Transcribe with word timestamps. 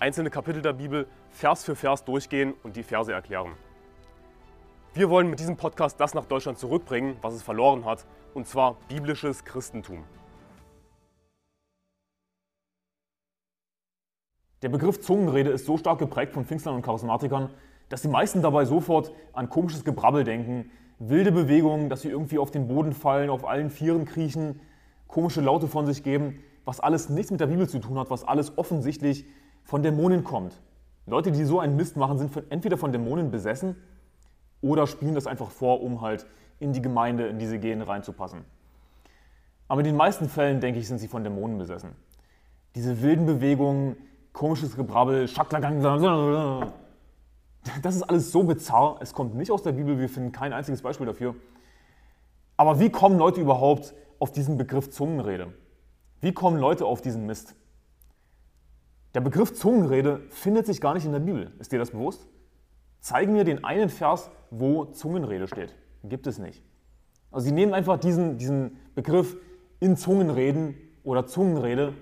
einzelne 0.00 0.30
Kapitel 0.30 0.62
der 0.62 0.72
Bibel 0.72 1.06
Vers 1.30 1.62
für 1.62 1.76
Vers 1.76 2.04
durchgehen 2.04 2.54
und 2.62 2.76
die 2.76 2.82
Verse 2.82 3.12
erklären. 3.12 3.52
Wir 4.94 5.10
wollen 5.10 5.28
mit 5.28 5.38
diesem 5.38 5.56
Podcast 5.56 6.00
das 6.00 6.14
nach 6.14 6.24
Deutschland 6.24 6.58
zurückbringen, 6.58 7.16
was 7.20 7.34
es 7.34 7.42
verloren 7.42 7.84
hat, 7.84 8.06
und 8.34 8.46
zwar 8.46 8.76
biblisches 8.88 9.44
Christentum. 9.44 10.04
Der 14.62 14.68
Begriff 14.68 15.00
Zungenrede 15.00 15.50
ist 15.50 15.66
so 15.66 15.76
stark 15.76 15.98
geprägt 15.98 16.32
von 16.32 16.44
Pfingstlern 16.44 16.76
und 16.76 16.82
Charismatikern, 16.82 17.50
dass 17.88 18.02
die 18.02 18.08
meisten 18.08 18.42
dabei 18.42 18.64
sofort 18.64 19.12
an 19.32 19.48
komisches 19.48 19.84
Gebrabbel 19.84 20.24
denken, 20.24 20.70
wilde 20.98 21.32
Bewegungen, 21.32 21.88
dass 21.88 22.02
sie 22.02 22.08
irgendwie 22.08 22.38
auf 22.38 22.50
den 22.50 22.68
Boden 22.68 22.92
fallen, 22.92 23.30
auf 23.30 23.46
allen 23.46 23.70
Vieren 23.70 24.06
kriechen, 24.06 24.60
komische 25.08 25.40
Laute 25.40 25.66
von 25.66 25.86
sich 25.86 26.02
geben, 26.02 26.42
was 26.64 26.80
alles 26.80 27.08
nichts 27.08 27.30
mit 27.30 27.40
der 27.40 27.46
Bibel 27.46 27.68
zu 27.68 27.78
tun 27.80 27.98
hat, 27.98 28.10
was 28.10 28.24
alles 28.24 28.56
offensichtlich 28.58 29.24
von 29.64 29.82
Dämonen 29.82 30.24
kommt. 30.24 30.60
Leute, 31.06 31.32
die 31.32 31.44
so 31.44 31.60
einen 31.60 31.76
Mist 31.76 31.96
machen, 31.96 32.18
sind 32.18 32.32
entweder 32.50 32.76
von 32.76 32.92
Dämonen 32.92 33.30
besessen 33.30 33.76
oder 34.60 34.86
spielen 34.86 35.14
das 35.14 35.26
einfach 35.26 35.50
vor, 35.50 35.82
um 35.82 36.00
halt 36.00 36.26
in 36.58 36.72
die 36.72 36.82
Gemeinde, 36.82 37.26
in 37.26 37.38
diese 37.38 37.58
Gehen 37.58 37.82
reinzupassen. 37.82 38.44
Aber 39.68 39.80
in 39.80 39.86
den 39.86 39.96
meisten 39.96 40.28
Fällen, 40.28 40.60
denke 40.60 40.80
ich, 40.80 40.88
sind 40.88 40.98
sie 40.98 41.08
von 41.08 41.24
Dämonen 41.24 41.58
besessen. 41.58 41.90
Diese 42.74 43.02
wilden 43.02 43.26
Bewegungen, 43.26 43.96
komisches 44.32 44.76
Gebrabbel, 44.76 45.26
Schaklagang, 45.28 45.82
das 47.82 47.96
ist 47.96 48.02
alles 48.02 48.32
so 48.32 48.42
bizarr. 48.42 48.98
Es 49.00 49.12
kommt 49.12 49.34
nicht 49.34 49.50
aus 49.50 49.62
der 49.62 49.72
Bibel, 49.72 49.98
wir 49.98 50.08
finden 50.08 50.32
kein 50.32 50.52
einziges 50.52 50.82
Beispiel 50.82 51.06
dafür. 51.06 51.34
Aber 52.56 52.78
wie 52.78 52.90
kommen 52.90 53.18
Leute 53.18 53.40
überhaupt 53.40 53.94
auf 54.18 54.32
diesen 54.32 54.58
Begriff 54.58 54.90
Zungenrede? 54.90 55.52
Wie 56.20 56.32
kommen 56.32 56.58
Leute 56.58 56.84
auf 56.84 57.00
diesen 57.00 57.26
Mist? 57.26 57.54
Der 59.14 59.20
Begriff 59.20 59.54
Zungenrede 59.54 60.20
findet 60.30 60.66
sich 60.66 60.80
gar 60.80 60.94
nicht 60.94 61.04
in 61.04 61.12
der 61.12 61.18
Bibel. 61.18 61.52
Ist 61.58 61.72
dir 61.72 61.78
das 61.78 61.90
bewusst? 61.90 62.26
Zeig 63.00 63.28
mir 63.28 63.44
den 63.44 63.64
einen 63.64 63.88
Vers, 63.88 64.30
wo 64.50 64.84
Zungenrede 64.84 65.48
steht. 65.48 65.74
Gibt 66.04 66.26
es 66.26 66.38
nicht. 66.38 66.62
Also 67.30 67.46
sie 67.46 67.52
nehmen 67.52 67.74
einfach 67.74 67.98
diesen, 67.98 68.38
diesen 68.38 68.76
Begriff 68.94 69.36
in 69.80 69.96
Zungenreden 69.96 70.76
oder 71.02 71.26
Zungenrede. 71.26 71.94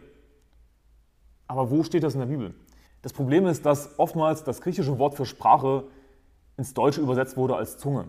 Aber 1.47 1.71
wo 1.71 1.83
steht 1.83 2.03
das 2.03 2.15
in 2.15 2.21
der 2.21 2.27
Bibel? 2.27 2.55
Das 3.03 3.13
Problem 3.13 3.47
ist, 3.47 3.65
dass 3.65 3.99
oftmals 3.99 4.45
das 4.45 4.61
griechische 4.61 4.99
Wort 4.99 5.15
für 5.15 5.25
Sprache 5.25 5.85
ins 6.57 6.75
Deutsche 6.75 7.01
übersetzt 7.01 7.37
wurde 7.37 7.57
als 7.57 7.79
Zunge. 7.79 8.07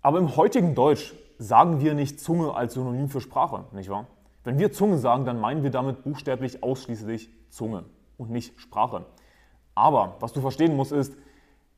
Aber 0.00 0.18
im 0.18 0.36
heutigen 0.36 0.74
Deutsch 0.74 1.14
sagen 1.38 1.80
wir 1.80 1.94
nicht 1.94 2.18
Zunge 2.18 2.54
als 2.54 2.74
Synonym 2.74 3.08
für 3.08 3.20
Sprache, 3.20 3.66
nicht 3.72 3.90
wahr? 3.90 4.06
Wenn 4.44 4.58
wir 4.58 4.72
Zunge 4.72 4.98
sagen, 4.98 5.24
dann 5.24 5.40
meinen 5.40 5.62
wir 5.62 5.70
damit 5.70 6.02
buchstäblich 6.02 6.62
ausschließlich 6.62 7.30
Zunge 7.48 7.84
und 8.18 8.30
nicht 8.30 8.58
Sprache. 8.58 9.06
Aber 9.74 10.16
was 10.20 10.32
du 10.32 10.40
verstehen 10.40 10.76
musst, 10.76 10.92
ist, 10.92 11.14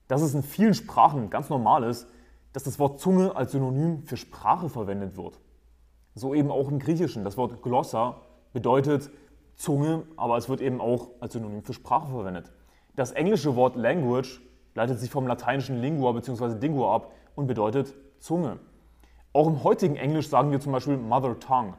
dass 0.09 0.23
es 0.23 0.34
in 0.34 0.43
vielen 0.43 0.75
Sprachen 0.75 1.31
ganz 1.31 1.51
normal 1.51 1.85
ist, 1.85 2.09
dass 2.53 2.65
das 2.65 2.79
Wort 2.79 3.01
Zunge 3.01 3.37
als 3.37 3.53
Synonym 3.53 4.05
für 4.05 4.17
Sprache 4.17 4.69
verwendet 4.69 5.17
wird. 5.17 5.41
So 6.15 6.35
eben 6.35 6.51
auch 6.51 6.70
im 6.70 6.79
Griechischen. 6.79 7.24
Das 7.24 7.36
Wort 7.36 7.63
Glossa 7.63 8.20
bedeutet 8.53 9.11
Zunge, 9.57 10.05
aber 10.17 10.36
es 10.36 10.48
wird 10.48 10.61
eben 10.61 10.80
auch 10.80 11.08
als 11.20 11.35
Synonym 11.35 11.63
für 11.63 11.74
Sprache 11.74 12.08
verwendet. 12.08 12.53
Das 12.97 13.13
englische 13.13 13.57
Wort 13.57 13.77
Language 13.77 14.41
leitet 14.74 15.01
sich 15.01 15.11
vom 15.11 15.27
lateinischen 15.27 15.80
Lingua 15.80 16.13
bzw. 16.13 16.58
Dingua 16.58 16.95
ab 16.95 17.13
und 17.35 17.47
bedeutet 17.47 17.95
Zunge. 18.20 18.58
Auch 19.33 19.48
im 19.48 19.64
heutigen 19.64 19.97
Englisch 19.97 20.29
sagen 20.29 20.51
wir 20.51 20.61
zum 20.61 20.73
Beispiel 20.73 20.97
Mother 20.97 21.39
Tongue 21.39 21.74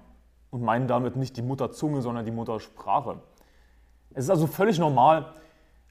und 0.55 0.63
meinen 0.63 0.88
damit 0.88 1.17
nicht 1.17 1.35
die 1.35 1.41
Mutterzunge, 1.41 2.01
sondern 2.01 2.23
die 2.23 2.31
Muttersprache. 2.31 3.17
Es 4.13 4.23
ist 4.23 4.29
also 4.29 4.47
völlig 4.47 4.79
normal, 4.79 5.33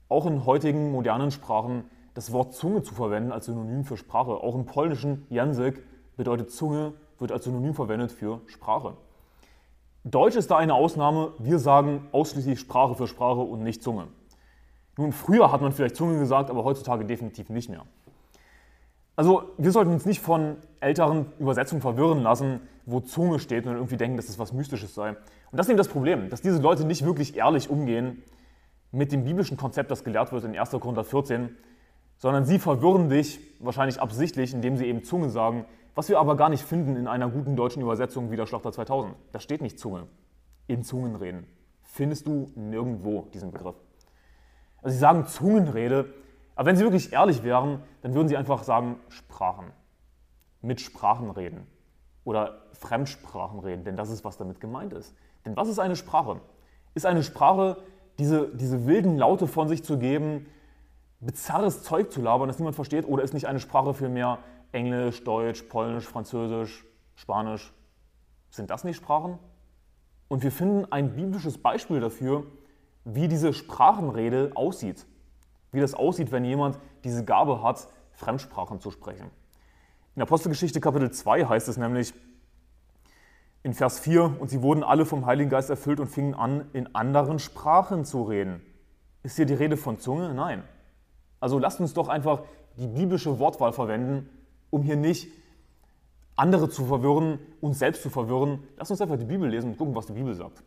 auch 0.08 0.24
in 0.24 0.46
heutigen 0.46 0.90
modernen 0.90 1.30
Sprachen 1.30 1.84
das 2.14 2.32
Wort 2.32 2.54
Zunge 2.54 2.82
zu 2.82 2.94
verwenden 2.94 3.30
als 3.30 3.44
Synonym 3.44 3.84
für 3.84 3.98
Sprache. 3.98 4.30
Auch 4.30 4.54
im 4.54 4.64
polnischen 4.64 5.26
Język 5.28 5.82
bedeutet 6.16 6.50
Zunge, 6.50 6.94
wird 7.18 7.30
als 7.30 7.44
Synonym 7.44 7.74
verwendet 7.74 8.10
für 8.10 8.40
Sprache. 8.46 8.96
Deutsch 10.02 10.36
ist 10.36 10.50
da 10.50 10.56
eine 10.56 10.72
Ausnahme. 10.72 11.32
Wir 11.38 11.58
sagen 11.58 12.08
ausschließlich 12.12 12.58
Sprache 12.58 12.94
für 12.94 13.06
Sprache 13.06 13.40
und 13.40 13.62
nicht 13.62 13.82
Zunge. 13.82 14.08
Nun, 14.96 15.12
früher 15.12 15.52
hat 15.52 15.60
man 15.60 15.72
vielleicht 15.72 15.96
Zunge 15.96 16.18
gesagt, 16.18 16.48
aber 16.48 16.64
heutzutage 16.64 17.04
definitiv 17.04 17.50
nicht 17.50 17.68
mehr. 17.68 17.84
Also, 19.16 19.50
wir 19.58 19.70
sollten 19.70 19.92
uns 19.92 20.06
nicht 20.06 20.20
von 20.20 20.56
älteren 20.80 21.26
Übersetzungen 21.38 21.80
verwirren 21.80 22.22
lassen, 22.22 22.60
wo 22.84 23.00
Zunge 23.00 23.38
steht 23.38 23.66
und 23.66 23.74
irgendwie 23.74 23.96
denken, 23.96 24.16
dass 24.16 24.26
das 24.26 24.38
was 24.38 24.52
Mystisches 24.52 24.94
sei. 24.94 25.10
Und 25.10 25.18
das 25.52 25.66
ist 25.66 25.70
eben 25.70 25.78
das 25.78 25.88
Problem, 25.88 26.30
dass 26.30 26.42
diese 26.42 26.60
Leute 26.60 26.84
nicht 26.84 27.04
wirklich 27.04 27.36
ehrlich 27.36 27.70
umgehen 27.70 28.22
mit 28.90 29.12
dem 29.12 29.24
biblischen 29.24 29.56
Konzept, 29.56 29.90
das 29.90 30.04
gelehrt 30.04 30.32
wird 30.32 30.44
in 30.44 30.58
1. 30.58 30.70
Korinther 30.70 31.04
14, 31.04 31.56
sondern 32.16 32.44
sie 32.44 32.58
verwirren 32.58 33.08
dich 33.08 33.40
wahrscheinlich 33.60 34.00
absichtlich, 34.00 34.52
indem 34.52 34.76
sie 34.76 34.86
eben 34.86 35.04
Zunge 35.04 35.30
sagen, 35.30 35.64
was 35.94 36.08
wir 36.08 36.18
aber 36.18 36.36
gar 36.36 36.48
nicht 36.48 36.64
finden 36.64 36.96
in 36.96 37.06
einer 37.06 37.28
guten 37.28 37.56
deutschen 37.56 37.82
Übersetzung 37.82 38.30
wie 38.30 38.36
der 38.36 38.46
Schlachter 38.46 38.72
2000. 38.72 39.14
Da 39.32 39.40
steht 39.40 39.62
nicht 39.62 39.78
Zunge. 39.78 40.06
In 40.66 40.82
Zungenreden. 40.82 41.46
Findest 41.82 42.26
du 42.26 42.50
nirgendwo 42.56 43.28
diesen 43.32 43.52
Begriff. 43.52 43.76
Also 44.82 44.94
sie 44.94 45.00
sagen 45.00 45.26
Zungenrede, 45.26 46.12
aber 46.54 46.66
wenn 46.66 46.76
sie 46.76 46.84
wirklich 46.84 47.12
ehrlich 47.12 47.42
wären, 47.42 47.82
dann 48.02 48.14
würden 48.14 48.28
sie 48.28 48.36
einfach 48.36 48.62
sagen 48.62 48.96
Sprachen. 49.08 49.72
Mit 50.60 50.80
Sprachen 50.80 51.30
reden. 51.30 51.66
Oder 52.24 52.62
Fremdsprachen 52.72 53.60
reden, 53.60 53.84
denn 53.84 53.96
das 53.96 54.10
ist, 54.10 54.24
was 54.24 54.36
damit 54.36 54.60
gemeint 54.60 54.92
ist. 54.92 55.14
Denn 55.44 55.56
was 55.56 55.68
ist 55.68 55.78
eine 55.78 55.96
Sprache? 55.96 56.40
Ist 56.94 57.06
eine 57.06 57.22
Sprache, 57.22 57.76
diese, 58.18 58.48
diese 58.54 58.86
wilden 58.86 59.18
Laute 59.18 59.46
von 59.46 59.68
sich 59.68 59.84
zu 59.84 59.98
geben, 59.98 60.46
bizarres 61.20 61.82
Zeug 61.82 62.12
zu 62.12 62.22
labern, 62.22 62.48
das 62.48 62.58
niemand 62.58 62.76
versteht, 62.76 63.06
oder 63.06 63.22
ist 63.22 63.34
nicht 63.34 63.46
eine 63.46 63.60
Sprache 63.60 63.94
für 63.94 64.08
mehr 64.08 64.38
Englisch, 64.72 65.22
Deutsch, 65.24 65.62
Polnisch, 65.62 66.06
Französisch, 66.06 66.84
Spanisch. 67.14 67.72
Sind 68.50 68.70
das 68.70 68.84
nicht 68.84 68.96
Sprachen? 68.96 69.38
Und 70.28 70.42
wir 70.42 70.52
finden 70.52 70.90
ein 70.90 71.14
biblisches 71.14 71.58
Beispiel 71.58 72.00
dafür, 72.00 72.44
wie 73.04 73.28
diese 73.28 73.52
Sprachenrede 73.52 74.52
aussieht. 74.54 75.06
Wie 75.74 75.80
das 75.80 75.94
aussieht, 75.94 76.32
wenn 76.32 76.44
jemand 76.44 76.78
diese 77.04 77.24
Gabe 77.24 77.62
hat, 77.62 77.88
Fremdsprachen 78.12 78.80
zu 78.80 78.90
sprechen. 78.90 79.30
In 80.16 80.22
Apostelgeschichte 80.22 80.80
Kapitel 80.80 81.10
2 81.10 81.46
heißt 81.46 81.68
es 81.68 81.76
nämlich 81.76 82.14
in 83.62 83.74
Vers 83.74 83.98
4, 83.98 84.36
und 84.38 84.50
sie 84.50 84.62
wurden 84.62 84.82
alle 84.84 85.04
vom 85.06 85.26
Heiligen 85.26 85.50
Geist 85.50 85.70
erfüllt 85.70 85.98
und 85.98 86.06
fingen 86.06 86.34
an, 86.34 86.66
in 86.72 86.94
anderen 86.94 87.38
Sprachen 87.38 88.04
zu 88.04 88.22
reden. 88.22 88.62
Ist 89.22 89.36
hier 89.36 89.46
die 89.46 89.54
Rede 89.54 89.76
von 89.76 89.98
Zunge? 89.98 90.32
Nein. 90.34 90.62
Also 91.40 91.58
lasst 91.58 91.80
uns 91.80 91.94
doch 91.94 92.08
einfach 92.08 92.42
die 92.76 92.86
biblische 92.86 93.38
Wortwahl 93.38 93.72
verwenden 93.72 94.28
um 94.74 94.82
hier 94.82 94.96
nicht 94.96 95.28
andere 96.34 96.68
zu 96.68 96.84
verwirren, 96.84 97.38
uns 97.60 97.78
selbst 97.78 98.02
zu 98.02 98.10
verwirren. 98.10 98.64
Lass 98.76 98.90
uns 98.90 99.00
einfach 99.00 99.16
die 99.16 99.24
Bibel 99.24 99.48
lesen 99.48 99.70
und 99.70 99.78
gucken, 99.78 99.94
was 99.94 100.06
die 100.06 100.14
Bibel 100.14 100.34
sagt. 100.34 100.64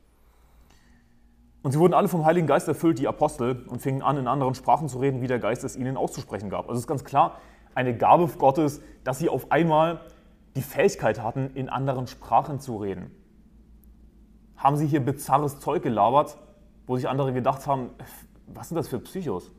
Und 1.67 1.73
sie 1.73 1.79
wurden 1.79 1.93
alle 1.93 2.07
vom 2.07 2.23
Heiligen 2.23 2.47
Geist 2.47 2.69
erfüllt, 2.69 2.97
die 2.97 3.09
Apostel, 3.09 3.65
und 3.67 3.81
fingen 3.81 4.01
an, 4.01 4.15
in 4.15 4.29
anderen 4.29 4.55
Sprachen 4.55 4.87
zu 4.87 4.99
reden, 4.99 5.21
wie 5.21 5.27
der 5.27 5.37
Geist 5.37 5.65
es 5.65 5.75
ihnen 5.75 5.97
auszusprechen 5.97 6.49
gab. 6.49 6.69
Also 6.69 6.75
es 6.75 6.79
ist 6.83 6.87
ganz 6.87 7.03
klar 7.03 7.41
eine 7.75 7.93
Gabe 7.93 8.25
Gottes, 8.37 8.79
dass 9.03 9.19
sie 9.19 9.27
auf 9.27 9.51
einmal 9.51 9.99
die 10.55 10.61
Fähigkeit 10.61 11.21
hatten, 11.21 11.51
in 11.55 11.67
anderen 11.67 12.07
Sprachen 12.07 12.61
zu 12.61 12.77
reden. 12.77 13.11
Haben 14.55 14.77
sie 14.77 14.87
hier 14.87 15.01
bizarres 15.01 15.59
Zeug 15.59 15.83
gelabert, 15.83 16.37
wo 16.85 16.95
sich 16.95 17.09
andere 17.09 17.33
gedacht 17.33 17.67
haben, 17.67 17.89
was 18.45 18.69
sind 18.69 18.77
das 18.77 18.87
für 18.87 18.99
Psychos? 18.99 19.51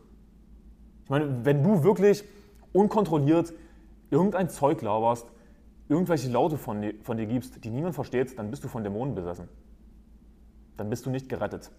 Ich 1.05 1.11
meine, 1.11 1.45
wenn 1.45 1.63
du 1.63 1.83
wirklich 1.85 2.25
unkontrolliert 2.73 3.53
irgendein 4.09 4.49
Zeug 4.49 4.81
laberst, 4.81 5.31
irgendwelche 5.91 6.31
Laute 6.31 6.57
von 6.57 6.81
dir, 6.81 6.95
von 7.03 7.19
dir 7.19 7.27
gibst, 7.27 7.63
die 7.63 7.69
niemand 7.69 7.95
versteht, 7.95 8.39
dann 8.39 8.51
bist 8.51 8.65
du 8.65 8.69
von 8.69 8.83
Dämonen 8.83 9.15
besessen. 9.15 9.47
Dann 10.79 10.89
bist 10.89 11.05
du 11.05 11.11
nicht 11.11 11.29
gerettet. 11.29 11.71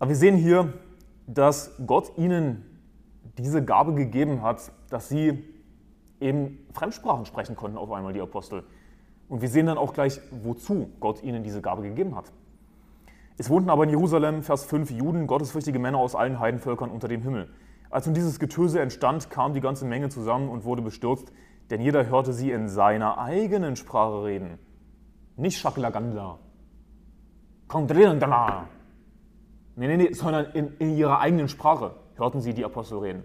Aber 0.00 0.08
wir 0.08 0.16
sehen 0.16 0.36
hier, 0.36 0.72
dass 1.26 1.76
Gott 1.86 2.12
ihnen 2.16 2.64
diese 3.38 3.64
Gabe 3.64 3.94
gegeben 3.94 4.42
hat, 4.42 4.72
dass 4.88 5.08
sie 5.08 5.44
eben 6.20 6.66
Fremdsprachen 6.72 7.26
sprechen 7.26 7.54
konnten 7.54 7.78
auf 7.78 7.92
einmal, 7.92 8.12
die 8.12 8.20
Apostel. 8.20 8.64
Und 9.28 9.42
wir 9.42 9.48
sehen 9.48 9.66
dann 9.66 9.78
auch 9.78 9.92
gleich, 9.92 10.20
wozu 10.30 10.90
Gott 11.00 11.22
ihnen 11.22 11.44
diese 11.44 11.60
Gabe 11.60 11.82
gegeben 11.82 12.16
hat. 12.16 12.32
Es 13.36 13.48
wohnten 13.48 13.70
aber 13.70 13.84
in 13.84 13.90
Jerusalem, 13.90 14.42
Vers 14.42 14.64
5, 14.64 14.90
Juden, 14.90 15.26
gottesfürchtige 15.26 15.78
Männer 15.78 15.98
aus 15.98 16.14
allen 16.14 16.40
Heidenvölkern 16.40 16.90
unter 16.90 17.06
dem 17.06 17.22
Himmel. 17.22 17.48
Als 17.90 18.06
nun 18.06 18.14
dieses 18.14 18.38
Getöse 18.38 18.80
entstand, 18.80 19.30
kam 19.30 19.52
die 19.52 19.60
ganze 19.60 19.84
Menge 19.84 20.08
zusammen 20.08 20.48
und 20.48 20.64
wurde 20.64 20.82
bestürzt, 20.82 21.30
denn 21.70 21.80
jeder 21.80 22.08
hörte 22.08 22.32
sie 22.32 22.50
in 22.50 22.68
seiner 22.68 23.18
eigenen 23.18 23.76
Sprache 23.76 24.24
reden. 24.24 24.58
Nicht 25.36 25.58
Shaklaganda. 25.58 26.38
Nee, 29.76 29.86
nee, 29.86 29.96
nee, 29.96 30.12
sondern 30.12 30.46
in, 30.52 30.76
in 30.78 30.96
ihrer 30.96 31.20
eigenen 31.20 31.48
Sprache 31.48 31.92
hörten 32.16 32.40
sie 32.40 32.54
die 32.54 32.64
Apostel 32.64 32.98
reden. 32.98 33.24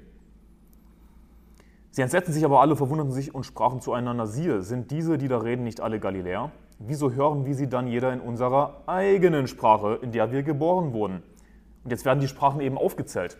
Sie 1.91 2.01
entsetzten 2.01 2.33
sich 2.33 2.43
aber 2.43 2.61
alle, 2.61 2.75
verwunderten 2.75 3.13
sich 3.13 3.33
und 3.33 3.45
sprachen 3.45 3.79
zueinander, 3.79 4.27
siehe, 4.27 4.61
sind 4.61 4.91
diese, 4.91 5.17
die 5.17 5.27
da 5.27 5.37
reden, 5.37 5.63
nicht 5.63 5.79
alle 5.79 5.99
Galiläer? 5.99 6.51
Wieso 6.77 7.13
hören 7.13 7.45
wir 7.45 7.55
sie 7.55 7.69
dann 7.69 7.87
jeder 7.87 8.11
in 8.11 8.19
unserer 8.19 8.81
eigenen 8.85 9.47
Sprache, 9.47 9.99
in 10.01 10.11
der 10.11 10.31
wir 10.31 10.43
geboren 10.43 10.91
wurden? 10.91 11.23
Und 11.85 11.91
jetzt 11.91 12.03
werden 12.03 12.19
die 12.19 12.27
Sprachen 12.27 12.59
eben 12.59 12.77
aufgezählt. 12.77 13.37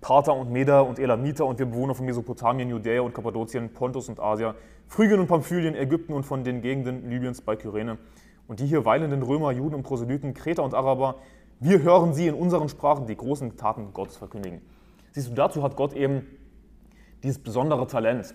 Parther 0.00 0.34
und 0.36 0.52
Meder 0.52 0.86
und 0.86 1.00
Elamiter 1.00 1.46
und 1.46 1.58
wir 1.58 1.66
Bewohner 1.66 1.96
von 1.96 2.06
Mesopotamien, 2.06 2.68
Judäa 2.68 3.00
und 3.00 3.12
Kappadokien, 3.12 3.72
Pontus 3.72 4.08
und 4.08 4.20
Asia, 4.20 4.54
Phrygien 4.86 5.18
und 5.18 5.26
Pamphylien, 5.26 5.74
Ägypten 5.74 6.12
und 6.12 6.24
von 6.24 6.44
den 6.44 6.62
Gegenden 6.62 7.10
Libyens 7.10 7.40
bei 7.40 7.56
Kyrene 7.56 7.98
und 8.46 8.60
die 8.60 8.66
hier 8.66 8.84
weilenden 8.84 9.22
Römer, 9.22 9.50
Juden 9.50 9.74
und 9.74 9.82
Proselyten, 9.82 10.32
Kreter 10.32 10.62
und 10.62 10.74
Araber, 10.74 11.16
wir 11.60 11.82
hören 11.82 12.12
sie 12.12 12.26
in 12.26 12.34
unseren 12.34 12.68
Sprachen 12.68 13.06
die 13.06 13.16
großen 13.16 13.56
Taten 13.56 13.92
Gottes 13.92 14.16
verkündigen. 14.16 14.60
Siehst 15.12 15.30
du, 15.30 15.34
dazu 15.34 15.62
hat 15.62 15.76
Gott 15.76 15.94
eben 15.94 16.26
dieses 17.22 17.42
besondere 17.42 17.86
Talent 17.86 18.34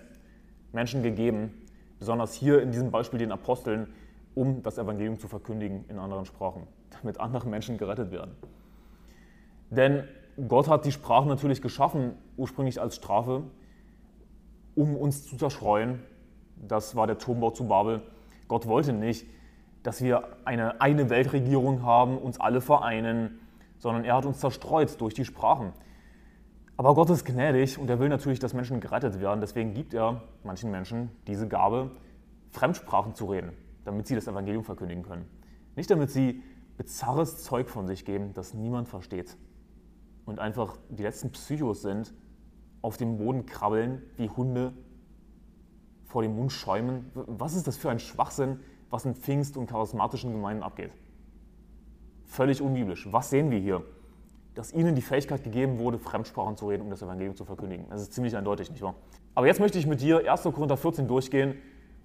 Menschen 0.72 1.02
gegeben, 1.02 1.66
besonders 1.98 2.34
hier 2.34 2.60
in 2.60 2.72
diesem 2.72 2.90
Beispiel 2.90 3.18
den 3.18 3.30
Aposteln, 3.30 3.92
um 4.34 4.62
das 4.62 4.78
Evangelium 4.78 5.18
zu 5.18 5.28
verkündigen 5.28 5.84
in 5.88 5.98
anderen 5.98 6.24
Sprachen, 6.24 6.66
damit 6.90 7.20
andere 7.20 7.48
Menschen 7.48 7.78
gerettet 7.78 8.10
werden. 8.10 8.34
Denn 9.70 10.04
Gott 10.48 10.68
hat 10.68 10.84
die 10.84 10.92
Sprache 10.92 11.28
natürlich 11.28 11.62
geschaffen, 11.62 12.14
ursprünglich 12.36 12.80
als 12.80 12.96
Strafe, 12.96 13.44
um 14.74 14.96
uns 14.96 15.26
zu 15.26 15.36
zerstreuen. 15.36 16.00
Das 16.56 16.96
war 16.96 17.06
der 17.06 17.18
Turmbau 17.18 17.50
zu 17.50 17.64
Babel. 17.64 18.02
Gott 18.48 18.66
wollte 18.66 18.92
nicht, 18.92 19.26
dass 19.82 20.02
wir 20.02 20.36
eine, 20.44 20.80
eine 20.80 21.10
Weltregierung 21.10 21.82
haben, 21.82 22.18
uns 22.18 22.40
alle 22.40 22.60
vereinen, 22.60 23.40
sondern 23.78 24.04
er 24.04 24.16
hat 24.16 24.26
uns 24.26 24.38
zerstreut 24.38 25.00
durch 25.00 25.14
die 25.14 25.24
Sprachen. 25.24 25.72
Aber 26.76 26.94
Gott 26.94 27.10
ist 27.10 27.24
gnädig 27.24 27.78
und 27.78 27.90
er 27.90 27.98
will 27.98 28.08
natürlich, 28.08 28.38
dass 28.38 28.54
Menschen 28.54 28.80
gerettet 28.80 29.20
werden. 29.20 29.40
Deswegen 29.40 29.74
gibt 29.74 29.94
er 29.94 30.22
manchen 30.44 30.70
Menschen 30.70 31.10
diese 31.26 31.48
Gabe, 31.48 31.90
Fremdsprachen 32.50 33.14
zu 33.14 33.26
reden, 33.26 33.52
damit 33.84 34.06
sie 34.06 34.14
das 34.14 34.26
Evangelium 34.26 34.64
verkündigen 34.64 35.02
können. 35.02 35.26
Nicht 35.76 35.90
damit 35.90 36.10
sie 36.10 36.42
bizarres 36.76 37.42
Zeug 37.42 37.68
von 37.68 37.86
sich 37.86 38.04
geben, 38.04 38.34
das 38.34 38.54
niemand 38.54 38.88
versteht 38.88 39.36
und 40.24 40.38
einfach 40.38 40.76
die 40.88 41.02
letzten 41.02 41.30
Psychos 41.32 41.82
sind, 41.82 42.12
auf 42.80 42.96
dem 42.96 43.18
Boden 43.18 43.46
krabbeln 43.46 44.02
wie 44.16 44.28
Hunde, 44.28 44.72
vor 46.04 46.22
dem 46.22 46.36
Mund 46.36 46.52
schäumen. 46.52 47.10
Was 47.14 47.54
ist 47.54 47.66
das 47.66 47.76
für 47.76 47.90
ein 47.90 47.98
Schwachsinn, 47.98 48.60
was 48.92 49.04
in 49.04 49.16
Pfingst- 49.16 49.56
und 49.56 49.66
charismatischen 49.66 50.30
Gemeinden 50.30 50.62
abgeht? 50.62 50.92
Völlig 52.26 52.62
unbiblisch. 52.62 53.08
Was 53.10 53.30
sehen 53.30 53.50
wir 53.50 53.58
hier? 53.58 53.82
Dass 54.54 54.72
ihnen 54.72 54.94
die 54.94 55.02
Fähigkeit 55.02 55.42
gegeben 55.42 55.78
wurde, 55.78 55.98
Fremdsprachen 55.98 56.56
zu 56.56 56.68
reden, 56.68 56.82
um 56.82 56.90
das 56.90 57.02
Evangelium 57.02 57.34
zu 57.34 57.44
verkündigen. 57.44 57.86
Das 57.90 58.00
ist 58.00 58.12
ziemlich 58.12 58.36
eindeutig, 58.36 58.70
nicht 58.70 58.82
wahr? 58.82 58.94
Aber 59.34 59.48
jetzt 59.48 59.58
möchte 59.58 59.80
ich 59.80 59.86
mit 59.88 60.00
dir 60.00 60.30
1. 60.30 60.44
Korinther 60.44 60.76
14 60.76 61.08
durchgehen 61.08 61.56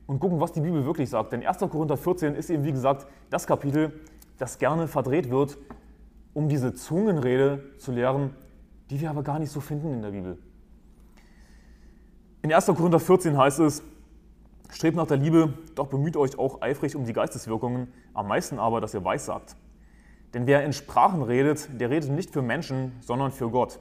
und 0.07 0.19
gucken, 0.19 0.39
was 0.39 0.51
die 0.51 0.61
Bibel 0.61 0.83
wirklich 0.83 1.11
sagt. 1.11 1.31
Denn 1.31 1.45
1. 1.45 1.59
Korinther 1.59 1.97
14 1.97 2.33
ist 2.33 2.49
eben, 2.49 2.63
wie 2.63 2.71
gesagt, 2.71 3.05
das 3.29 3.45
Kapitel, 3.45 3.99
das 4.39 4.57
gerne 4.57 4.87
verdreht 4.87 5.29
wird 5.29 5.59
um 6.37 6.49
diese 6.49 6.71
Zungenrede 6.75 7.63
zu 7.79 7.91
lehren, 7.91 8.29
die 8.91 9.01
wir 9.01 9.09
aber 9.09 9.23
gar 9.23 9.39
nicht 9.39 9.51
so 9.51 9.59
finden 9.59 9.91
in 9.91 10.03
der 10.03 10.11
Bibel. 10.11 10.37
In 12.43 12.53
1. 12.53 12.67
Korinther 12.67 12.99
14 12.99 13.35
heißt 13.35 13.59
es, 13.61 13.81
strebt 14.69 14.97
nach 14.97 15.07
der 15.07 15.17
Liebe, 15.17 15.53
doch 15.75 15.87
bemüht 15.87 16.17
euch 16.17 16.37
auch 16.37 16.61
eifrig 16.61 16.95
um 16.95 17.05
die 17.05 17.13
Geisteswirkungen, 17.13 17.93
am 18.13 18.27
meisten 18.27 18.59
aber, 18.59 18.81
dass 18.81 18.93
ihr 18.93 19.03
weissagt. 19.03 19.55
Denn 20.33 20.47
wer 20.47 20.63
in 20.63 20.73
Sprachen 20.73 21.21
redet, 21.21 21.69
der 21.79 21.89
redet 21.89 22.11
nicht 22.11 22.31
für 22.31 22.41
Menschen, 22.41 22.91
sondern 23.01 23.31
für 23.31 23.49
Gott. 23.49 23.79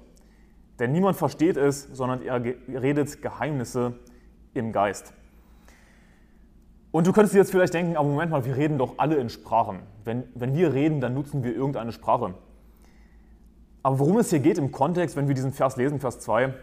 Denn 0.79 0.93
niemand 0.93 1.17
versteht 1.17 1.57
es, 1.57 1.85
sondern 1.93 2.23
er 2.23 2.43
redet 2.45 3.23
Geheimnisse 3.23 3.95
im 4.55 4.73
Geist. 4.73 5.13
Und 6.93 7.07
du 7.07 7.13
könntest 7.13 7.35
dir 7.35 7.39
jetzt 7.39 7.51
vielleicht 7.51 7.75
denken, 7.75 7.97
aber 7.97 8.09
Moment 8.09 8.31
mal, 8.31 8.45
wir 8.45 8.57
reden 8.57 8.79
doch 8.79 8.95
alle 8.99 9.17
in 9.17 9.29
Sprachen. 9.29 9.81
Wenn, 10.05 10.25
wenn 10.35 10.55
wir 10.55 10.73
reden, 10.73 11.01
dann 11.01 11.15
nutzen 11.15 11.45
wir 11.45 11.55
irgendeine 11.55 11.93
Sprache. 11.93 12.35
Aber 13.83 13.99
worum 13.99 14.19
es 14.19 14.31
hier 14.31 14.41
geht 14.41 14.59
im 14.59 14.73
Kontext, 14.73 15.17
wenn 15.17 15.29
wir 15.29 15.35
diesen 15.35 15.53
Vers 15.53 15.77
lesen, 15.77 16.01
Vers 16.01 16.21
2, 16.21 16.55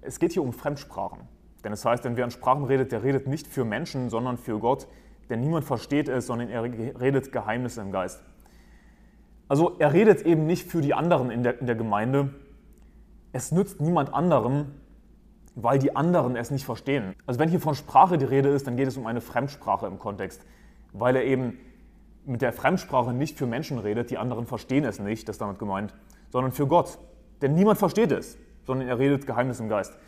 es 0.00 0.18
geht 0.18 0.32
hier 0.32 0.42
um 0.42 0.52
Fremdsprachen. 0.52 1.20
Denn 1.68 1.74
es 1.74 1.84
heißt, 1.84 2.02
wenn 2.04 2.16
wer 2.16 2.24
in 2.24 2.30
Sprachen 2.30 2.64
redet, 2.64 2.92
der 2.92 3.02
redet 3.02 3.26
nicht 3.26 3.46
für 3.46 3.62
Menschen, 3.62 4.08
sondern 4.08 4.38
für 4.38 4.58
Gott. 4.58 4.88
Denn 5.28 5.40
niemand 5.40 5.66
versteht 5.66 6.08
es, 6.08 6.26
sondern 6.26 6.48
er 6.48 6.62
redet 6.62 7.30
Geheimnisse 7.30 7.82
im 7.82 7.92
Geist. 7.92 8.22
Also 9.48 9.76
er 9.78 9.92
redet 9.92 10.22
eben 10.22 10.46
nicht 10.46 10.66
für 10.66 10.80
die 10.80 10.94
anderen 10.94 11.30
in 11.30 11.42
der, 11.42 11.60
in 11.60 11.66
der 11.66 11.76
Gemeinde. 11.76 12.30
Es 13.34 13.52
nützt 13.52 13.82
niemand 13.82 14.14
anderem, 14.14 14.76
weil 15.56 15.78
die 15.78 15.94
anderen 15.94 16.36
es 16.36 16.50
nicht 16.50 16.64
verstehen. 16.64 17.14
Also 17.26 17.38
wenn 17.38 17.50
hier 17.50 17.60
von 17.60 17.74
Sprache 17.74 18.16
die 18.16 18.24
Rede 18.24 18.48
ist, 18.48 18.66
dann 18.66 18.78
geht 18.78 18.88
es 18.88 18.96
um 18.96 19.06
eine 19.06 19.20
Fremdsprache 19.20 19.86
im 19.86 19.98
Kontext, 19.98 20.46
weil 20.94 21.16
er 21.16 21.24
eben 21.24 21.58
mit 22.24 22.40
der 22.40 22.54
Fremdsprache 22.54 23.12
nicht 23.12 23.36
für 23.36 23.46
Menschen 23.46 23.78
redet, 23.78 24.08
die 24.08 24.16
anderen 24.16 24.46
verstehen 24.46 24.86
es 24.86 25.00
nicht, 25.00 25.28
das 25.28 25.34
ist 25.34 25.42
damit 25.42 25.58
gemeint, 25.58 25.92
sondern 26.30 26.50
für 26.50 26.66
Gott. 26.66 26.98
Denn 27.42 27.52
niemand 27.52 27.78
versteht 27.78 28.10
es, 28.10 28.38
sondern 28.64 28.88
er 28.88 28.98
redet 28.98 29.26
Geheimnis 29.26 29.60
im 29.60 29.68
Geist. 29.68 29.98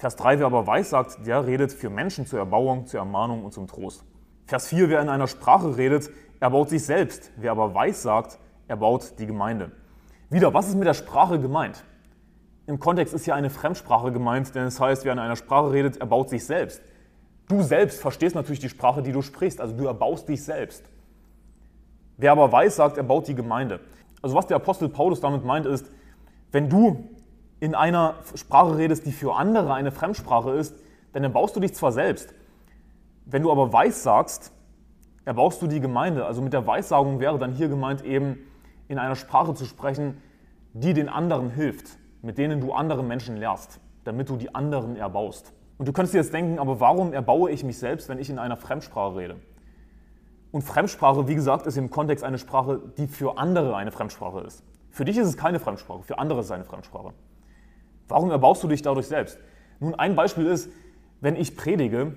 Vers 0.00 0.16
3, 0.16 0.38
wer 0.38 0.46
aber 0.46 0.66
weiß 0.66 0.88
sagt, 0.88 1.26
der 1.26 1.46
redet 1.46 1.74
für 1.74 1.90
Menschen 1.90 2.24
zur 2.24 2.38
Erbauung, 2.38 2.86
zur 2.86 3.00
Ermahnung 3.00 3.44
und 3.44 3.52
zum 3.52 3.66
Trost. 3.66 4.02
Vers 4.46 4.66
4, 4.68 4.88
wer 4.88 5.02
in 5.02 5.10
einer 5.10 5.26
Sprache 5.26 5.76
redet, 5.76 6.08
erbaut 6.40 6.70
sich 6.70 6.86
selbst. 6.86 7.30
Wer 7.36 7.50
aber 7.50 7.74
weiß 7.74 8.00
sagt, 8.00 8.38
erbaut 8.66 9.18
die 9.18 9.26
Gemeinde. 9.26 9.72
Wieder, 10.30 10.54
was 10.54 10.68
ist 10.68 10.76
mit 10.76 10.86
der 10.86 10.94
Sprache 10.94 11.38
gemeint? 11.38 11.84
Im 12.66 12.80
Kontext 12.80 13.12
ist 13.12 13.26
ja 13.26 13.34
eine 13.34 13.50
Fremdsprache 13.50 14.10
gemeint, 14.10 14.54
denn 14.54 14.64
es 14.64 14.80
heißt, 14.80 15.04
wer 15.04 15.12
in 15.12 15.18
einer 15.18 15.36
Sprache 15.36 15.70
redet, 15.70 15.98
erbaut 15.98 16.30
sich 16.30 16.46
selbst. 16.46 16.80
Du 17.48 17.60
selbst 17.60 18.00
verstehst 18.00 18.34
natürlich 18.34 18.60
die 18.60 18.70
Sprache, 18.70 19.02
die 19.02 19.12
du 19.12 19.20
sprichst, 19.20 19.60
also 19.60 19.76
du 19.76 19.84
erbaust 19.84 20.26
dich 20.30 20.42
selbst. 20.42 20.82
Wer 22.16 22.32
aber 22.32 22.50
weiß 22.50 22.76
sagt, 22.76 22.96
erbaut 22.96 23.28
die 23.28 23.34
Gemeinde. 23.34 23.80
Also 24.22 24.34
was 24.34 24.46
der 24.46 24.56
Apostel 24.56 24.88
Paulus 24.88 25.20
damit 25.20 25.44
meint 25.44 25.66
ist, 25.66 25.90
wenn 26.52 26.70
du 26.70 27.06
in 27.60 27.74
einer 27.74 28.14
Sprache 28.34 28.76
redest, 28.76 29.06
die 29.06 29.12
für 29.12 29.36
andere 29.36 29.72
eine 29.74 29.92
Fremdsprache 29.92 30.50
ist, 30.52 30.74
dann 31.12 31.22
erbaust 31.22 31.54
du 31.54 31.60
dich 31.60 31.74
zwar 31.74 31.92
selbst. 31.92 32.34
Wenn 33.26 33.42
du 33.42 33.52
aber 33.52 33.72
weiß 33.72 34.02
sagst, 34.02 34.52
erbaust 35.24 35.60
du 35.62 35.66
die 35.66 35.80
Gemeinde. 35.80 36.24
Also 36.24 36.42
mit 36.42 36.52
der 36.52 36.66
Weissagung 36.66 37.20
wäre 37.20 37.38
dann 37.38 37.52
hier 37.52 37.68
gemeint 37.68 38.04
eben 38.04 38.38
in 38.88 38.98
einer 38.98 39.14
Sprache 39.14 39.54
zu 39.54 39.64
sprechen, 39.66 40.20
die 40.72 40.94
den 40.94 41.08
anderen 41.08 41.50
hilft, 41.50 41.98
mit 42.22 42.38
denen 42.38 42.60
du 42.60 42.72
andere 42.72 43.04
Menschen 43.04 43.36
lehrst, 43.36 43.80
damit 44.04 44.28
du 44.28 44.36
die 44.36 44.54
anderen 44.54 44.96
erbaust. 44.96 45.52
Und 45.78 45.86
du 45.86 45.92
könntest 45.92 46.14
dir 46.14 46.18
jetzt 46.18 46.32
denken, 46.32 46.58
aber 46.58 46.80
warum 46.80 47.12
erbaue 47.12 47.50
ich 47.50 47.64
mich 47.64 47.78
selbst, 47.78 48.08
wenn 48.08 48.18
ich 48.18 48.30
in 48.30 48.38
einer 48.38 48.56
Fremdsprache 48.56 49.16
rede? 49.16 49.36
Und 50.52 50.62
Fremdsprache, 50.62 51.28
wie 51.28 51.34
gesagt, 51.34 51.66
ist 51.66 51.76
im 51.76 51.90
Kontext 51.90 52.24
eine 52.24 52.38
Sprache, 52.38 52.80
die 52.98 53.06
für 53.06 53.38
andere 53.38 53.76
eine 53.76 53.92
Fremdsprache 53.92 54.40
ist. 54.40 54.64
Für 54.90 55.04
dich 55.04 55.16
ist 55.16 55.28
es 55.28 55.36
keine 55.36 55.60
Fremdsprache, 55.60 56.02
für 56.02 56.18
andere 56.18 56.40
ist 56.40 56.46
es 56.46 56.52
eine 56.52 56.64
Fremdsprache. 56.64 57.12
Warum 58.10 58.30
erbaust 58.30 58.62
du 58.62 58.68
dich 58.68 58.82
dadurch 58.82 59.06
selbst? 59.06 59.38
Nun, 59.78 59.94
ein 59.94 60.16
Beispiel 60.16 60.46
ist, 60.46 60.70
wenn 61.20 61.36
ich 61.36 61.56
predige, 61.56 62.16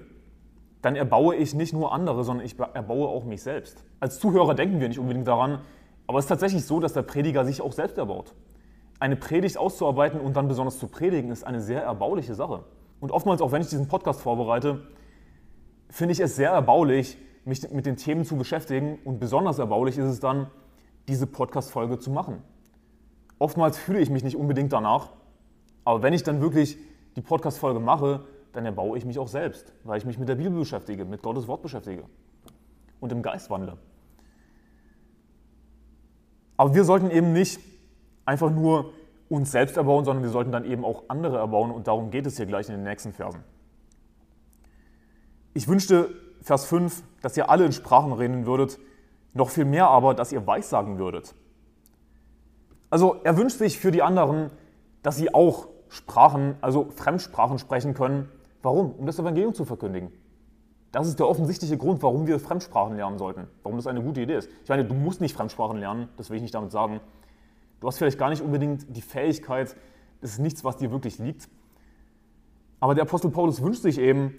dann 0.82 0.96
erbaue 0.96 1.36
ich 1.36 1.54
nicht 1.54 1.74
nur 1.74 1.94
andere, 1.94 2.24
sondern 2.24 2.46
ich 2.46 2.60
erbaue 2.60 3.08
auch 3.08 3.24
mich 3.24 3.42
selbst. 3.42 3.84
Als 4.00 4.20
Zuhörer 4.20 4.54
denken 4.54 4.80
wir 4.80 4.90
nicht 4.90 5.00
unbedingt 5.00 5.28
daran, 5.28 5.62
aber 6.08 6.20
es 6.20 6.26
ist 6.26 6.30
tatsächlich 6.30 6.66
so, 6.66 6.80
dass 6.80 6.94
der 6.94 7.04
Prediger 7.04 7.46
sich 7.46 7.62
auch 7.62 7.72
selbst 7.72 7.98
erbaut. 7.98 8.34
Eine 9.00 9.16
Predigt 9.16 9.58
auszuarbeiten 9.58 10.20
und 10.20 10.36
dann 10.36 10.48
besonders 10.48 10.80
zu 10.80 10.88
predigen, 10.88 11.32
ist 11.32 11.46
eine 11.46 11.62
sehr 11.62 11.84
erbauliche 11.84 12.36
Sache. 12.36 12.66
Und 13.00 13.12
oftmals, 13.12 13.42
auch 13.42 13.52
wenn 13.52 13.62
ich 13.62 13.70
diesen 13.70 13.88
Podcast 13.88 14.22
vorbereite, 14.22 14.82
finde 15.90 16.14
ich 16.14 16.20
es 16.20 16.36
sehr 16.36 16.52
erbaulich, 16.52 17.18
mich 17.46 17.70
mit 17.72 17.86
den 17.86 17.98
Themen 17.98 18.26
zu 18.26 18.36
beschäftigen 18.38 19.00
und 19.04 19.20
besonders 19.20 19.60
erbaulich 19.60 19.98
ist 19.98 20.06
es 20.06 20.20
dann, 20.20 20.48
diese 21.08 21.28
Podcast-Folge 21.28 22.00
zu 22.00 22.12
machen. 22.12 22.42
Oftmals 23.40 23.78
fühle 23.78 24.00
ich 24.00 24.10
mich 24.10 24.24
nicht 24.24 24.38
unbedingt 24.38 24.72
danach, 24.72 25.10
aber 25.84 26.02
wenn 26.02 26.14
ich 26.14 26.24
dann 26.24 26.42
wirklich 26.42 26.78
die 27.16 27.22
Podcast-Folge 27.22 27.80
mache, 27.80 28.26
dann 28.54 28.66
erbaue 28.66 28.98
ich 28.98 29.06
mich 29.06 29.20
auch 29.20 29.28
selbst, 29.28 29.74
weil 29.84 29.98
ich 29.98 30.06
mich 30.06 30.18
mit 30.18 30.30
der 30.30 30.36
Bibel 30.36 30.60
beschäftige, 30.60 31.06
mit 31.06 31.22
Gottes 31.24 31.48
Wort 31.48 31.62
beschäftige 31.62 32.04
und 33.00 33.12
im 33.12 33.22
Geist 33.22 33.50
wandle. 33.50 33.78
Aber 36.56 36.76
wir 36.76 36.84
sollten 36.84 37.10
eben 37.10 37.34
nicht 37.34 37.60
einfach 38.26 38.52
nur 38.52 38.94
uns 39.28 39.52
selbst 39.52 39.76
erbauen, 39.76 40.06
sondern 40.06 40.24
wir 40.24 40.30
sollten 40.30 40.52
dann 40.52 40.66
eben 40.66 40.86
auch 40.86 41.04
andere 41.08 41.38
erbauen 41.38 41.72
und 41.72 41.88
darum 41.88 42.12
geht 42.12 42.28
es 42.28 42.38
hier 42.38 42.46
gleich 42.46 42.70
in 42.70 42.76
den 42.76 42.84
nächsten 42.84 43.12
Versen. 43.12 43.44
Ich 45.56 45.68
wünschte, 45.68 46.14
Vers 46.42 46.66
5, 46.66 47.04
dass 47.22 47.36
ihr 47.38 47.50
alle 47.50 47.66
in 47.66 47.72
Sprachen 47.72 48.14
reden 48.14 48.46
würdet, 48.46 48.80
noch 49.34 49.50
viel 49.50 49.66
mehr 49.66 49.88
aber, 49.88 50.14
dass 50.14 50.32
ihr 50.32 50.46
Weissagen 50.46 51.00
würdet. 51.00 51.34
Also 52.90 53.20
er 53.24 53.38
wünscht 53.38 53.58
sich 53.58 53.80
für 53.80 53.92
die 53.92 54.04
anderen, 54.04 54.52
dass 55.02 55.16
sie 55.16 55.34
auch 55.34 55.68
Sprachen, 55.94 56.56
also 56.60 56.90
Fremdsprachen 56.90 57.60
sprechen 57.60 57.94
können. 57.94 58.28
Warum? 58.64 58.94
Um 58.94 59.06
das 59.06 59.20
Evangelium 59.20 59.54
zu 59.54 59.64
verkündigen. 59.64 60.12
Das 60.92 61.08
ist 61.08 61.20
der 61.20 61.28
offensichtliche 61.28 61.78
Grund, 61.78 62.02
warum 62.02 62.26
wir 62.26 62.40
Fremdsprachen 62.40 62.96
lernen 62.96 63.20
sollten. 63.20 63.48
Warum 63.62 63.78
das 63.78 63.86
eine 63.86 64.02
gute 64.02 64.22
Idee 64.22 64.38
ist. 64.38 64.50
Ich 64.64 64.70
meine, 64.70 64.86
du 64.86 64.96
musst 64.96 65.22
nicht 65.22 65.36
Fremdsprachen 65.36 65.78
lernen, 65.78 66.10
das 66.18 66.32
will 66.32 66.38
ich 66.38 66.42
nicht 66.42 66.56
damit 66.56 66.72
sagen. 66.72 67.00
Du 67.80 67.88
hast 67.88 68.00
vielleicht 68.00 68.18
gar 68.18 68.30
nicht 68.30 68.42
unbedingt 68.42 68.96
die 68.96 69.02
Fähigkeit, 69.02 69.76
das 70.22 70.32
ist 70.32 70.40
nichts, 70.40 70.64
was 70.64 70.78
dir 70.78 70.92
wirklich 70.92 71.20
liegt. 71.20 71.48
Aber 72.80 72.96
der 72.96 73.04
Apostel 73.04 73.30
Paulus 73.30 73.62
wünscht 73.62 73.84
sich 73.84 74.00
eben, 74.00 74.34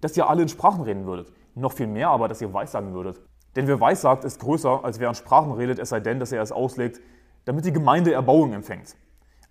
dass 0.00 0.16
ihr 0.16 0.28
alle 0.28 0.42
in 0.42 0.48
Sprachen 0.48 0.82
reden 0.82 1.04
würdet. 1.04 1.32
Noch 1.54 1.72
viel 1.72 1.86
mehr 1.86 2.08
aber, 2.08 2.28
dass 2.28 2.40
ihr 2.40 2.52
Weissagen 2.52 2.94
würdet. 2.94 3.20
Denn 3.56 3.66
wer 3.66 3.78
Weissagt, 3.78 4.24
ist 4.24 4.40
größer, 4.40 4.84
als 4.84 5.00
wer 5.00 5.10
an 5.10 5.14
Sprachen 5.14 5.52
redet, 5.52 5.78
es 5.78 5.90
sei 5.90 6.00
denn, 6.00 6.18
dass 6.18 6.32
er 6.32 6.42
es 6.42 6.50
auslegt, 6.50 7.00
damit 7.44 7.66
die 7.66 7.72
Gemeinde 7.72 8.12
Erbauung 8.12 8.54
empfängt. 8.54 8.96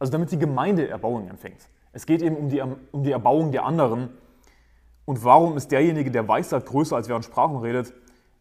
Also 0.04 0.12
damit 0.12 0.34
die 0.34 0.38
Gemeinde 0.38 0.90
Erbauung 0.90 1.30
empfängt. 1.30 1.70
Es 1.94 2.06
geht 2.06 2.22
eben 2.22 2.36
um 2.36 2.50
die, 2.50 2.62
um 2.62 3.04
die 3.04 3.12
Erbauung 3.12 3.54
der 3.54 3.64
anderen. 3.64 4.10
Und 5.06 5.24
warum 5.24 5.56
ist 5.56 5.72
derjenige, 5.72 6.12
der 6.12 6.28
Weissagt, 6.28 6.66
größer, 6.66 6.98
als 6.98 7.08
wer 7.08 7.16
an 7.16 7.24
Sprachen 7.24 7.56
redet? 7.56 7.94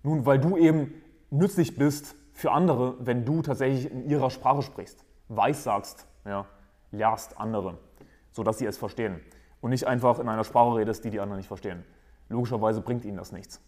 Nun, 0.03 0.27
weil 0.27 0.41
du 0.41 0.57
eben 0.57 0.93
nützlich 1.31 1.77
bist 1.77 2.17
für 2.33 2.51
andere, 2.51 2.97
wenn 3.07 3.25
du 3.25 3.43
tatsächlich 3.43 3.89
in 3.93 4.11
ihrer 4.11 4.31
Sprache 4.31 4.63
sprichst. 4.63 5.05
Weissagst, 5.29 6.09
ja, 6.25 6.47
lehrst 6.91 7.39
andere, 7.39 7.79
sodass 8.33 8.59
sie 8.59 8.67
es 8.67 8.77
verstehen. 8.77 9.21
Und 9.61 9.71
nicht 9.71 9.87
einfach 9.87 10.19
in 10.19 10.29
einer 10.29 10.43
Sprache 10.43 10.79
redest, 10.79 11.05
die 11.05 11.11
die 11.11 11.21
anderen 11.21 11.39
nicht 11.39 11.47
verstehen. 11.47 11.85
Logischerweise 12.29 12.81
bringt 12.81 13.05
ihnen 13.05 13.19
das 13.19 13.31
nichts. 13.31 13.61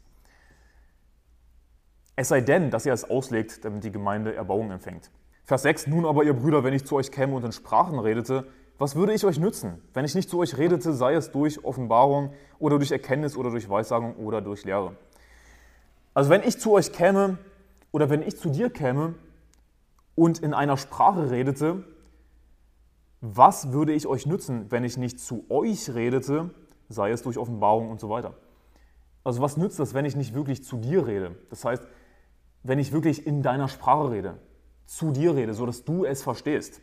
Es 2.16 2.26
sei 2.26 2.40
denn, 2.40 2.72
dass 2.72 2.86
er 2.86 2.94
es 2.94 3.08
auslegt, 3.08 3.64
damit 3.64 3.84
die 3.84 3.92
Gemeinde 3.92 4.34
Erbauung 4.34 4.72
empfängt. 4.72 5.12
Vers 5.44 5.62
6, 5.62 5.88
nun 5.88 6.06
aber 6.06 6.24
ihr 6.24 6.32
Brüder, 6.32 6.64
wenn 6.64 6.72
ich 6.72 6.86
zu 6.86 6.96
euch 6.96 7.10
käme 7.10 7.34
und 7.34 7.44
in 7.44 7.52
Sprachen 7.52 7.98
redete, 7.98 8.46
was 8.78 8.96
würde 8.96 9.12
ich 9.12 9.24
euch 9.26 9.38
nützen? 9.38 9.82
Wenn 9.92 10.06
ich 10.06 10.14
nicht 10.14 10.30
zu 10.30 10.38
euch 10.38 10.56
redete, 10.56 10.94
sei 10.94 11.14
es 11.14 11.32
durch 11.32 11.64
Offenbarung 11.64 12.32
oder 12.58 12.78
durch 12.78 12.90
Erkenntnis 12.90 13.36
oder 13.36 13.50
durch 13.50 13.68
Weissagung 13.68 14.16
oder 14.16 14.40
durch 14.40 14.64
Lehre. 14.64 14.96
Also 16.14 16.30
wenn 16.30 16.42
ich 16.42 16.58
zu 16.58 16.72
euch 16.72 16.92
käme 16.92 17.38
oder 17.92 18.08
wenn 18.08 18.22
ich 18.22 18.38
zu 18.38 18.48
dir 18.48 18.70
käme 18.70 19.14
und 20.14 20.38
in 20.38 20.54
einer 20.54 20.78
Sprache 20.78 21.30
redete, 21.30 21.84
was 23.20 23.72
würde 23.72 23.92
ich 23.92 24.06
euch 24.06 24.26
nützen, 24.26 24.70
wenn 24.70 24.82
ich 24.82 24.96
nicht 24.96 25.20
zu 25.20 25.44
euch 25.50 25.94
redete, 25.94 26.50
sei 26.88 27.10
es 27.10 27.22
durch 27.22 27.36
Offenbarung 27.36 27.90
und 27.90 28.00
so 28.00 28.08
weiter. 28.08 28.34
Also 29.24 29.42
was 29.42 29.56
nützt 29.56 29.78
das, 29.78 29.92
wenn 29.92 30.04
ich 30.06 30.16
nicht 30.16 30.34
wirklich 30.34 30.64
zu 30.64 30.78
dir 30.78 31.06
rede? 31.06 31.36
Das 31.50 31.64
heißt, 31.64 31.86
wenn 32.62 32.78
ich 32.78 32.92
wirklich 32.92 33.26
in 33.26 33.42
deiner 33.42 33.68
Sprache 33.68 34.10
rede, 34.10 34.38
zu 34.86 35.10
dir 35.10 35.34
rede, 35.34 35.54
sodass 35.54 35.84
du 35.84 36.04
es 36.04 36.22
verstehst. 36.22 36.80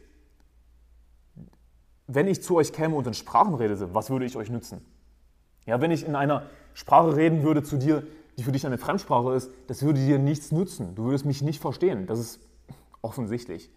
Wenn 2.08 2.27
ich 2.27 2.43
zu 2.43 2.55
euch 2.58 2.74
käme 2.74 2.96
und 2.96 3.08
in 3.08 3.13
Sprachen 3.13 3.53
redete, 3.53 3.93
was 3.93 4.10
würde 4.10 4.25
ich 4.25 4.36
euch 4.36 4.50
nützen? 4.50 4.84
Ja, 5.65 5.79
wenn 5.79 5.91
ich 5.91 6.05
in 6.05 6.15
einer 6.15 6.43
Sprache 6.74 7.15
reden 7.15 7.43
würde 7.43 7.63
zu 7.63 7.77
dir, 7.77 8.03
die 8.38 8.43
für 8.43 8.51
dich 8.51 8.65
eine 8.65 8.77
Fremdsprache 8.77 9.34
ist, 9.34 9.51
das 9.67 9.84
würde 9.84 10.00
dir 10.00 10.17
nichts 10.17 10.51
nützen. 10.51 10.96
Du 10.96 11.05
würdest 11.05 11.25
mich 11.25 11.41
nicht 11.41 11.62
verstehen. 11.62 12.08
Das 12.08 12.20
ist 12.20 12.39
offensichtlich. 13.01 13.70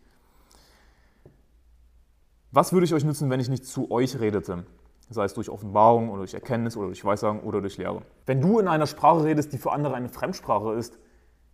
Was 2.51 2.73
würde 2.73 2.87
ich 2.87 2.95
euch 2.95 3.05
nützen, 3.05 3.31
wenn 3.31 3.41
ich 3.41 3.49
nicht 3.49 3.67
zu 3.67 3.91
euch 3.91 4.19
redete? 4.19 4.65
Sei 5.11 5.25
es 5.25 5.35
durch 5.35 5.51
Offenbarung 5.51 6.09
oder 6.09 6.19
durch 6.19 6.35
Erkenntnis 6.35 6.77
oder 6.77 6.87
durch 6.87 7.05
Weissagen 7.05 7.41
oder 7.41 7.61
durch 7.61 7.77
Lehre. 7.77 8.03
Wenn 8.27 8.41
du 8.41 8.59
in 8.59 8.69
einer 8.69 8.87
Sprache 8.87 9.25
redest, 9.25 9.53
die 9.53 9.59
für 9.59 9.73
andere 9.73 9.95
eine 9.95 10.09
Fremdsprache 10.09 10.73
ist, 10.73 10.97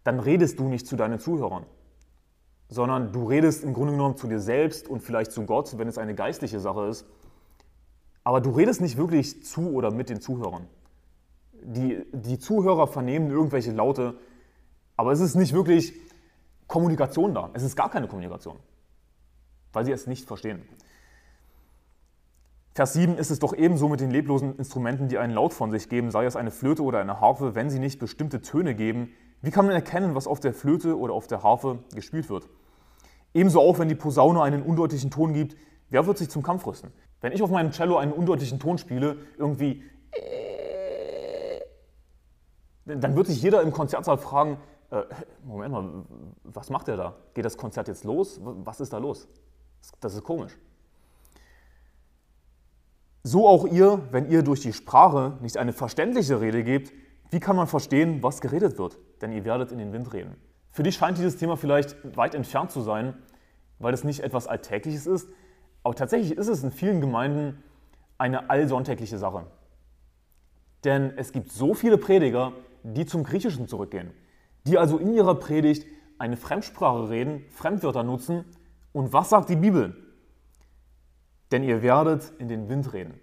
dann 0.05 0.21
redest 0.21 0.59
du 0.61 0.69
nicht 0.69 0.87
zu 0.87 0.97
deinen 0.97 1.19
Zuhörern 1.19 1.67
sondern 2.71 3.13
du 3.13 3.29
redest 3.29 3.65
im 3.65 3.75
Grunde 3.75 3.93
genommen 3.93 4.17
zu 4.17 4.29
dir 4.29 4.41
selbst 4.41 4.89
und 4.89 5.01
vielleicht 5.01 5.33
zu 5.33 5.45
Gott, 5.45 5.77
wenn 5.77 5.89
es 5.89 5.99
eine 5.99 6.15
geistliche 6.15 6.61
Sache 6.61 6.87
ist. 6.87 7.05
Aber 8.23 8.41
du 8.41 8.51
redest 8.51 8.81
nicht 8.81 8.97
wirklich 8.97 9.45
zu 9.45 9.73
oder 9.73 9.91
mit 9.91 10.09
den 10.09 10.21
Zuhörern. 10.21 10.67
Die, 11.63 12.07
die 12.13 12.39
Zuhörer 12.39 12.87
vernehmen 12.87 13.31
irgendwelche 13.31 13.73
Laute, 13.73 14.15
aber 14.97 15.13
es 15.13 15.21
ist 15.21 15.35
nicht 15.35 15.53
wirklich 15.53 15.93
Kommunikation 16.69 17.35
da. 17.35 17.51
Es 17.55 17.65
ist 17.65 17.75
gar 17.75 17.91
keine 17.91 18.07
Kommunikation, 18.07 18.57
weil 19.73 19.85
sie 19.85 19.93
es 19.93 20.07
nicht 20.07 20.27
verstehen. 20.27 20.63
Vers 22.73 22.93
7 22.93 23.19
ist 23.19 23.31
es 23.31 23.41
doch 23.41 23.53
ebenso 23.53 23.89
mit 23.89 24.01
den 24.01 24.13
leblosen 24.13 24.57
Instrumenten, 24.57 25.09
die 25.09 25.19
einen 25.19 25.35
Laut 25.35 25.53
von 25.53 25.73
sich 25.73 25.89
geben, 25.89 26.13
sei 26.13 26.25
es 26.25 26.37
eine 26.37 26.53
Flöte 26.53 26.85
oder 26.85 27.01
eine 27.01 27.21
Harfe, 27.21 27.57
wenn 27.57 27.69
sie 27.69 27.81
nicht 27.81 27.99
bestimmte 27.99 28.43
Töne 28.43 28.77
geben. 28.77 29.13
Wie 29.43 29.51
kann 29.51 29.67
man 29.67 29.75
erkennen, 29.75 30.15
was 30.15 30.29
auf 30.29 30.39
der 30.39 30.55
Flöte 30.55 30.97
oder 30.97 31.15
auf 31.15 31.27
der 31.27 31.43
Harfe 31.43 31.81
gespielt 31.95 32.31
wird? 32.31 32.49
Ebenso 33.33 33.61
auch, 33.61 33.79
wenn 33.79 33.89
die 33.89 33.95
Posaune 33.95 34.43
einen 34.43 34.63
undeutlichen 34.63 35.11
Ton 35.11 35.33
gibt, 35.33 35.57
wer 35.89 36.07
wird 36.07 36.19
sich 36.19 36.29
zum 36.29 36.43
Kampf 36.43 36.67
rüsten? 36.67 36.93
Wenn 37.21 37.33
ich 37.33 37.43
auf 37.43 37.51
meinem 37.51 37.71
Cello 37.71 37.97
einen 37.97 38.13
undeutlichen 38.13 38.59
Ton 38.59 38.79
spiele, 38.79 39.19
irgendwie, 39.39 39.83
dann 42.85 43.15
wird 43.15 43.27
sich 43.27 43.43
jeder 43.43 43.63
im 43.63 43.73
Konzertsaal 43.73 44.19
fragen, 44.19 44.59
äh, 44.91 45.03
Moment 45.45 45.73
mal, 45.73 46.05
was 46.45 46.71
macht 46.71 46.89
der 46.89 46.97
da? 46.97 47.17
Geht 47.35 47.45
das 47.45 47.57
Konzert 47.57 47.89
jetzt 47.89 48.05
los? 48.05 48.41
Was 48.43 48.81
ist 48.81 48.93
da 48.93 48.99
los? 48.99 49.29
Das 50.01 50.15
ist 50.15 50.25
komisch. 50.25 50.59
So 53.23 53.47
auch 53.47 53.67
ihr, 53.67 54.01
wenn 54.11 54.31
ihr 54.31 54.43
durch 54.43 54.61
die 54.61 54.73
Sprache 54.73 55.37
nicht 55.41 55.59
eine 55.59 55.73
verständliche 55.73 56.41
Rede 56.41 56.65
gebt, 56.65 56.93
wie 57.31 57.39
kann 57.39 57.55
man 57.55 57.67
verstehen, 57.67 58.23
was 58.23 58.41
geredet 58.41 58.79
wird? 58.79 58.99
Denn 59.21 59.31
ihr 59.33 59.45
werdet 59.45 59.73
in 59.73 59.79
den 59.79 59.93
Wind 59.93 60.13
reden. 60.13 60.37
Für 60.71 60.83
dich 60.83 60.97
scheint 60.97 61.19
dieses 61.19 61.37
Thema 61.37 61.57
vielleicht 61.57 61.97
weit 62.17 62.35
entfernt 62.35 62.71
zu 62.71 62.81
sein, 62.81 63.15
weil 63.79 63.93
es 63.93 64.05
nicht 64.05 64.21
etwas 64.21 64.47
Alltägliches 64.47 65.07
ist. 65.07 65.29
Aber 65.83 65.95
tatsächlich 65.95 66.37
ist 66.37 66.49
es 66.49 66.63
in 66.63 66.71
vielen 66.71 67.01
Gemeinden 67.01 67.63
eine 68.19 68.51
allsonntägliche 68.51 69.19
Sache. 69.19 69.47
Denn 70.85 71.13
es 71.17 71.33
gibt 71.33 71.51
so 71.51 71.75
viele 71.75 71.99
Prediger, 71.99 72.53
die 72.83 73.07
zum 73.07 73.25
Griechischen 73.25 73.67
zurückgehen, 73.67 74.13
die 74.67 74.79
also 74.79 74.99
in 74.99 75.13
ihrer 75.13 75.35
Predigt 75.35 75.87
eine 76.19 76.37
Fremdsprache 76.37 77.09
reden, 77.09 77.45
Fremdwörter 77.51 78.03
nutzen. 78.03 78.45
Und 78.93 79.13
was 79.13 79.31
sagt 79.31 79.49
die 79.49 79.57
Bibel? 79.57 79.97
Denn 81.51 81.65
ihr 81.65 81.83
werdet 81.83 82.33
in 82.39 82.49
den 82.49 82.69
Wind 82.69 82.93
reden. 82.93 83.19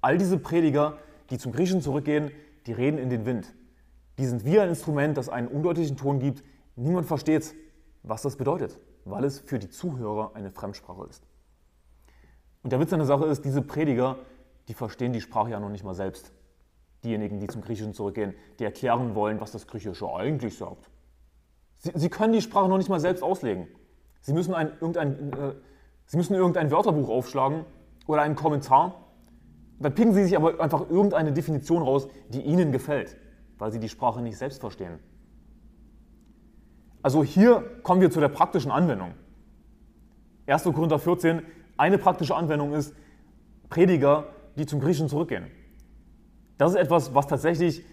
All 0.00 0.18
diese 0.18 0.38
Prediger, 0.38 0.98
die 1.30 1.38
zum 1.38 1.52
Griechischen 1.52 1.82
zurückgehen, 1.82 2.30
die 2.66 2.72
reden 2.72 2.98
in 2.98 3.10
den 3.10 3.26
Wind. 3.26 3.52
Die 4.18 4.26
sind 4.26 4.44
wie 4.44 4.58
ein 4.58 4.70
Instrument, 4.70 5.16
das 5.16 5.28
einen 5.28 5.48
undeutlichen 5.48 5.96
Ton 5.96 6.18
gibt, 6.18 6.42
Niemand 6.80 7.06
versteht, 7.06 7.54
was 8.02 8.22
das 8.22 8.36
bedeutet, 8.36 8.80
weil 9.04 9.24
es 9.24 9.38
für 9.38 9.58
die 9.58 9.68
Zuhörer 9.68 10.30
eine 10.32 10.50
Fremdsprache 10.50 11.06
ist. 11.10 11.26
Und 12.62 12.72
der 12.72 12.80
Witz 12.80 12.90
an 12.94 13.00
der 13.00 13.06
Sache 13.06 13.26
ist, 13.26 13.44
diese 13.44 13.60
Prediger, 13.60 14.16
die 14.66 14.72
verstehen 14.72 15.12
die 15.12 15.20
Sprache 15.20 15.50
ja 15.50 15.60
noch 15.60 15.68
nicht 15.68 15.84
mal 15.84 15.94
selbst. 15.94 16.32
Diejenigen, 17.04 17.38
die 17.38 17.48
zum 17.48 17.60
Griechischen 17.60 17.92
zurückgehen, 17.92 18.34
die 18.58 18.64
erklären 18.64 19.14
wollen, 19.14 19.42
was 19.42 19.52
das 19.52 19.66
Griechische 19.66 20.10
eigentlich 20.10 20.56
sagt. 20.56 20.90
Sie, 21.76 21.92
sie 21.94 22.08
können 22.08 22.32
die 22.32 22.40
Sprache 22.40 22.68
noch 22.70 22.78
nicht 22.78 22.88
mal 22.88 23.00
selbst 23.00 23.22
auslegen. 23.22 23.68
Sie 24.22 24.32
müssen, 24.32 24.54
ein, 24.54 24.72
irgendein, 24.80 25.32
äh, 25.34 25.54
sie 26.06 26.16
müssen 26.16 26.34
irgendein 26.34 26.70
Wörterbuch 26.70 27.10
aufschlagen 27.10 27.66
oder 28.06 28.22
einen 28.22 28.36
Kommentar. 28.36 29.06
Dann 29.80 29.94
picken 29.94 30.14
sie 30.14 30.24
sich 30.24 30.34
aber 30.34 30.58
einfach 30.60 30.88
irgendeine 30.88 31.32
Definition 31.34 31.82
raus, 31.82 32.08
die 32.30 32.40
ihnen 32.40 32.72
gefällt, 32.72 33.18
weil 33.58 33.70
sie 33.70 33.80
die 33.80 33.90
Sprache 33.90 34.22
nicht 34.22 34.38
selbst 34.38 34.60
verstehen. 34.60 34.98
Also 37.02 37.24
hier 37.24 37.62
kommen 37.82 38.00
wir 38.00 38.10
zu 38.10 38.20
der 38.20 38.28
praktischen 38.28 38.70
Anwendung. 38.70 39.12
1. 40.46 40.64
Korinther 40.64 40.98
14, 40.98 41.42
eine 41.76 41.98
praktische 41.98 42.34
Anwendung 42.34 42.74
ist 42.74 42.94
Prediger, 43.68 44.26
die 44.56 44.66
zum 44.66 44.80
Griechen 44.80 45.08
zurückgehen. 45.08 45.46
Das 46.58 46.72
ist 46.72 46.78
etwas, 46.78 47.14
was 47.14 47.26
tatsächlich 47.26 47.84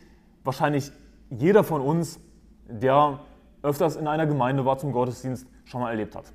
wahrscheinlich 0.44 0.92
jeder 1.30 1.64
von 1.64 1.82
uns, 1.82 2.20
der 2.68 3.20
öfters 3.62 3.96
in 3.96 4.08
einer 4.08 4.26
Gemeinde 4.26 4.66
war 4.66 4.78
zum 4.78 4.92
Gottesdienst, 4.92 5.48
schon 5.66 5.82
mal 5.82 5.92
erlebt 5.92 6.16
hat. 6.16 6.34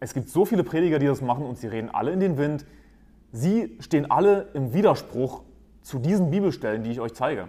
Es 0.00 0.14
gibt 0.14 0.28
so 0.28 0.44
viele 0.44 0.64
Prediger, 0.64 0.98
die 0.98 1.06
das 1.06 1.22
machen 1.22 1.46
und 1.46 1.56
sie 1.56 1.68
reden 1.68 1.88
alle 1.88 2.10
in 2.10 2.20
den 2.20 2.36
Wind. 2.36 2.66
Sie 3.30 3.76
stehen 3.80 4.10
alle 4.10 4.48
im 4.54 4.74
Widerspruch 4.74 5.42
zu 5.82 5.98
diesen 5.98 6.30
Bibelstellen, 6.30 6.82
die 6.82 6.90
ich 6.90 7.00
euch 7.00 7.14
zeige. 7.14 7.48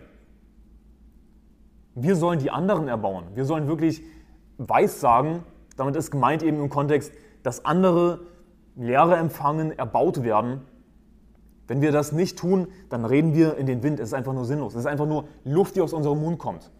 Wir 1.95 2.15
sollen 2.15 2.39
die 2.39 2.51
anderen 2.51 2.87
erbauen. 2.87 3.25
Wir 3.35 3.45
sollen 3.45 3.67
wirklich 3.67 4.01
weissagen. 4.57 5.43
Damit 5.77 5.95
ist 5.95 6.11
gemeint 6.11 6.43
eben 6.43 6.59
im 6.59 6.69
Kontext, 6.69 7.11
dass 7.43 7.65
andere 7.65 8.21
Lehre 8.75 9.15
empfangen, 9.17 9.77
erbaut 9.77 10.23
werden. 10.23 10.61
Wenn 11.67 11.81
wir 11.81 11.91
das 11.91 12.11
nicht 12.11 12.37
tun, 12.37 12.67
dann 12.89 13.05
reden 13.05 13.33
wir 13.33 13.57
in 13.57 13.65
den 13.65 13.83
Wind. 13.83 13.99
Es 13.99 14.09
ist 14.09 14.13
einfach 14.13 14.33
nur 14.33 14.45
sinnlos. 14.45 14.73
Es 14.73 14.81
ist 14.81 14.85
einfach 14.85 15.05
nur 15.05 15.25
Luft, 15.43 15.75
die 15.75 15.81
aus 15.81 15.93
unserem 15.93 16.21
Mund 16.21 16.39
kommt. 16.39 16.71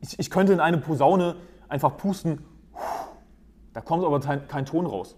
Ich, 0.00 0.18
ich 0.18 0.30
könnte 0.30 0.52
in 0.52 0.60
eine 0.60 0.78
Posaune 0.78 1.36
einfach 1.68 1.96
pusten, 1.96 2.44
da 3.72 3.80
kommt 3.80 4.04
aber 4.04 4.20
kein, 4.20 4.46
kein 4.48 4.66
Ton 4.66 4.86
raus. 4.86 5.16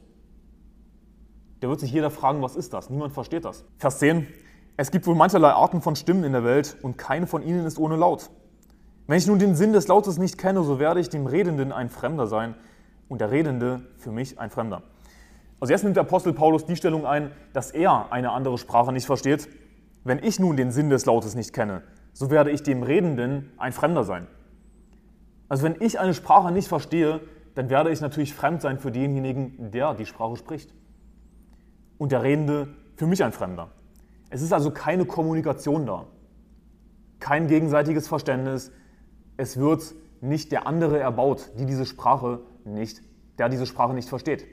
Da 1.61 1.69
wird 1.69 1.81
sich 1.81 1.93
jeder 1.93 2.11
fragen, 2.11 2.43
was 2.43 2.57
ist 2.57 2.73
das? 2.73 2.91
Niemand 2.91 3.13
versteht 3.13 3.45
das. 3.45 3.65
Vers 3.79 3.99
10. 3.99 4.27
Es 4.79 4.91
gibt 4.91 5.07
wohl 5.07 5.15
mancherlei 5.15 5.53
Arten 5.53 5.81
von 5.81 5.97
Stimmen 5.97 6.23
in 6.25 6.33
der 6.33 6.45
Welt 6.45 6.77
und 6.83 6.99
keine 6.99 7.27
von 7.27 7.43
ihnen 7.43 7.65
ist 7.65 7.79
ohne 7.79 7.97
Laut. 7.97 8.29
Wenn 9.07 9.17
ich 9.17 9.27
nun 9.27 9.39
den 9.39 9.55
Sinn 9.55 9.73
des 9.73 9.89
Lautes 9.89 10.19
nicht 10.19 10.37
kenne, 10.37 10.63
so 10.65 10.79
werde 10.79 11.01
ich 11.01 11.09
dem 11.09 11.27
Redenden 11.27 11.73
ein 11.73 11.89
Fremder 11.89 12.27
sein 12.27 12.55
und 13.09 13.23
der 13.23 13.31
Redende 13.31 13.83
für 13.97 14.11
mich 14.11 14.39
ein 14.39 14.51
Fremder. 14.51 14.83
Also 15.61 15.73
jetzt 15.73 15.85
nimmt 15.85 15.97
der 15.97 16.03
Apostel 16.03 16.35
Paulus 16.35 16.67
die 16.67 16.77
Stellung 16.77 17.07
ein, 17.07 17.31
dass 17.55 17.71
er 17.71 18.13
eine 18.13 18.33
andere 18.33 18.59
Sprache 18.59 18.93
nicht 18.93 19.07
versteht. 19.07 19.49
Wenn 20.05 20.23
ich 20.23 20.39
nun 20.39 20.59
den 20.59 20.71
Sinn 20.71 20.91
des 20.91 21.07
Lautes 21.07 21.35
nicht 21.35 21.55
kenne, 21.55 21.83
so 22.13 22.31
werde 22.31 22.51
ich 22.51 22.63
dem 22.63 22.83
Redenden 22.83 23.53
ein 23.57 23.73
Fremder 23.73 24.05
sein. 24.05 24.27
Also 25.49 25.63
wenn 25.63 25.77
ich 25.81 25.99
eine 25.99 26.13
Sprache 26.13 26.53
nicht 26.53 26.69
verstehe, 26.69 27.21
dann 27.55 27.71
werde 27.71 27.91
ich 27.91 28.03
natürlich 28.03 28.35
fremd 28.35 28.61
sein 28.61 28.79
für 28.79 28.91
denjenigen, 28.91 29.71
der 29.71 29.95
die 29.95 30.05
Sprache 30.05 30.37
spricht. 30.37 30.75
Und 31.97 32.13
der 32.13 32.23
Redende 32.23 32.69
für 32.97 33.07
mich 33.07 33.25
ein 33.25 33.33
Fremder. 33.33 33.71
Es 34.31 34.43
ist 34.43 34.53
also 34.53 34.71
keine 34.71 35.05
Kommunikation 35.05 35.87
da, 35.87 36.07
kein 37.21 37.47
gegenseitiges 37.47 38.09
Verständnis. 38.09 38.73
Es 39.37 39.59
wird 39.59 39.95
nicht 40.21 40.53
der 40.53 40.67
andere 40.67 40.99
erbaut, 40.99 41.53
die 41.59 41.67
diese 41.67 41.87
Sprache 41.87 42.41
nicht, 42.65 43.03
der 43.39 43.49
diese 43.49 43.67
Sprache 43.67 43.95
nicht 43.95 44.09
versteht. 44.09 44.45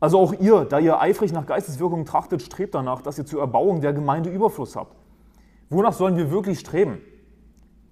Also 0.00 0.18
auch 0.18 0.32
ihr, 0.32 0.64
da 0.64 0.78
ihr 0.78 1.00
eifrig 1.00 1.32
nach 1.32 1.46
Geisteswirkungen 1.46 2.04
trachtet, 2.04 2.42
strebt 2.42 2.74
danach, 2.74 3.02
dass 3.02 3.18
ihr 3.18 3.26
zur 3.26 3.40
Erbauung 3.40 3.80
der 3.80 3.92
Gemeinde 3.92 4.30
Überfluss 4.30 4.76
habt. 4.76 4.96
Wonach 5.70 5.92
sollen 5.92 6.16
wir 6.16 6.30
wirklich 6.30 6.60
streben? 6.60 6.98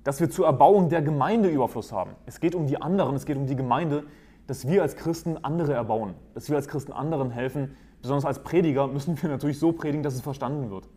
Dass 0.04 0.20
wir 0.20 0.30
zur 0.30 0.46
Erbauung 0.46 0.88
der 0.88 1.02
Gemeinde 1.02 1.48
Überfluss 1.48 1.90
haben. 1.90 2.12
Es 2.24 2.38
geht 2.38 2.54
um 2.54 2.66
die 2.68 2.80
anderen, 2.80 3.16
es 3.16 3.26
geht 3.26 3.36
um 3.36 3.46
die 3.46 3.56
Gemeinde, 3.56 4.04
dass 4.46 4.68
wir 4.68 4.82
als 4.82 4.94
Christen 4.94 5.36
andere 5.38 5.72
erbauen, 5.72 6.14
dass 6.34 6.48
wir 6.48 6.56
als 6.56 6.68
Christen 6.68 6.92
anderen 6.92 7.30
helfen. 7.30 7.76
Besonders 8.02 8.24
als 8.24 8.42
Prediger 8.42 8.86
müssen 8.86 9.20
wir 9.20 9.28
natürlich 9.28 9.58
so 9.58 9.72
predigen, 9.72 10.02
dass 10.02 10.14
es 10.14 10.20
verstanden 10.20 10.70
wird. 10.70 10.88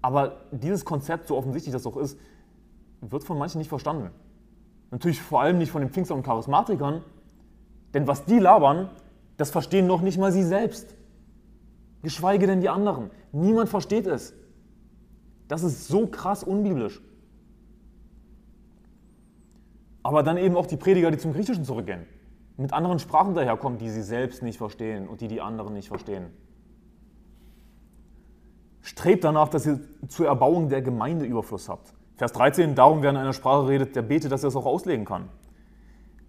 Aber 0.00 0.40
dieses 0.50 0.84
Konzept, 0.84 1.28
so 1.28 1.36
offensichtlich 1.36 1.72
das 1.72 1.86
auch 1.86 1.96
ist, 1.96 2.18
wird 3.00 3.24
von 3.24 3.38
manchen 3.38 3.58
nicht 3.58 3.68
verstanden. 3.68 4.10
Natürlich 4.90 5.20
vor 5.20 5.40
allem 5.40 5.58
nicht 5.58 5.70
von 5.70 5.80
den 5.80 5.90
Pfingstern 5.90 6.18
und 6.18 6.24
Charismatikern, 6.24 7.02
denn 7.94 8.06
was 8.06 8.24
die 8.24 8.38
labern, 8.38 8.90
das 9.36 9.50
verstehen 9.50 9.86
noch 9.86 10.02
nicht 10.02 10.18
mal 10.18 10.32
sie 10.32 10.42
selbst. 10.42 10.94
Geschweige 12.02 12.46
denn 12.46 12.60
die 12.60 12.68
anderen. 12.68 13.10
Niemand 13.32 13.68
versteht 13.68 14.06
es. 14.06 14.34
Das 15.48 15.62
ist 15.62 15.88
so 15.88 16.06
krass 16.06 16.42
unbiblisch. 16.42 17.00
Aber 20.02 20.22
dann 20.22 20.36
eben 20.36 20.56
auch 20.56 20.66
die 20.66 20.76
Prediger, 20.76 21.10
die 21.10 21.18
zum 21.18 21.32
Griechischen 21.32 21.64
zurückgehen. 21.64 22.06
Mit 22.56 22.72
anderen 22.72 22.98
Sprachen 22.98 23.34
daherkommen, 23.34 23.78
die 23.78 23.90
sie 23.90 24.02
selbst 24.02 24.42
nicht 24.42 24.58
verstehen 24.58 25.08
und 25.08 25.20
die 25.20 25.28
die 25.28 25.40
anderen 25.40 25.74
nicht 25.74 25.88
verstehen. 25.88 26.26
Strebt 28.82 29.24
danach, 29.24 29.48
dass 29.48 29.66
ihr 29.66 29.80
zur 30.08 30.26
Erbauung 30.26 30.68
der 30.68 30.82
Gemeinde 30.82 31.24
Überfluss 31.24 31.68
habt. 31.68 31.94
Vers 32.16 32.32
13, 32.32 32.74
darum, 32.74 33.02
wer 33.02 33.10
in 33.10 33.16
einer 33.16 33.32
Sprache 33.32 33.68
redet, 33.68 33.96
der 33.96 34.02
betet, 34.02 34.32
dass 34.32 34.44
er 34.44 34.48
es 34.48 34.56
auch 34.56 34.66
auslegen 34.66 35.04
kann. 35.04 35.28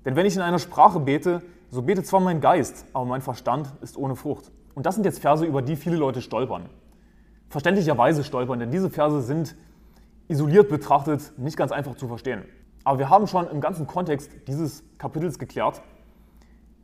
Denn 0.06 0.16
wenn 0.16 0.26
ich 0.26 0.36
in 0.36 0.42
einer 0.42 0.60
Sprache 0.60 1.00
bete, 1.00 1.42
so 1.70 1.82
betet 1.82 2.06
zwar 2.06 2.20
mein 2.20 2.42
Geist, 2.42 2.86
aber 2.94 3.06
mein 3.06 3.22
Verstand 3.22 3.74
ist 3.82 3.98
ohne 3.98 4.16
Frucht. 4.16 4.52
Und 4.76 4.86
das 4.86 4.96
sind 4.96 5.06
jetzt 5.06 5.20
Verse, 5.20 5.46
über 5.46 5.62
die 5.62 5.76
viele 5.76 5.96
Leute 5.96 6.22
stolpern. 6.22 6.70
Verständlicherweise 7.50 8.24
stolpern, 8.24 8.60
denn 8.60 8.72
diese 8.72 8.90
Verse 8.90 9.22
sind 9.22 9.56
isoliert 10.28 10.70
betrachtet 10.70 11.34
nicht 11.38 11.58
ganz 11.58 11.72
einfach 11.72 11.96
zu 11.96 12.08
verstehen. 12.08 12.44
Aber 12.84 13.00
wir 13.00 13.10
haben 13.10 13.28
schon 13.28 13.48
im 13.48 13.62
ganzen 13.62 13.88
Kontext 13.88 14.32
dieses 14.48 14.84
Kapitels 14.98 15.40
geklärt, 15.40 15.82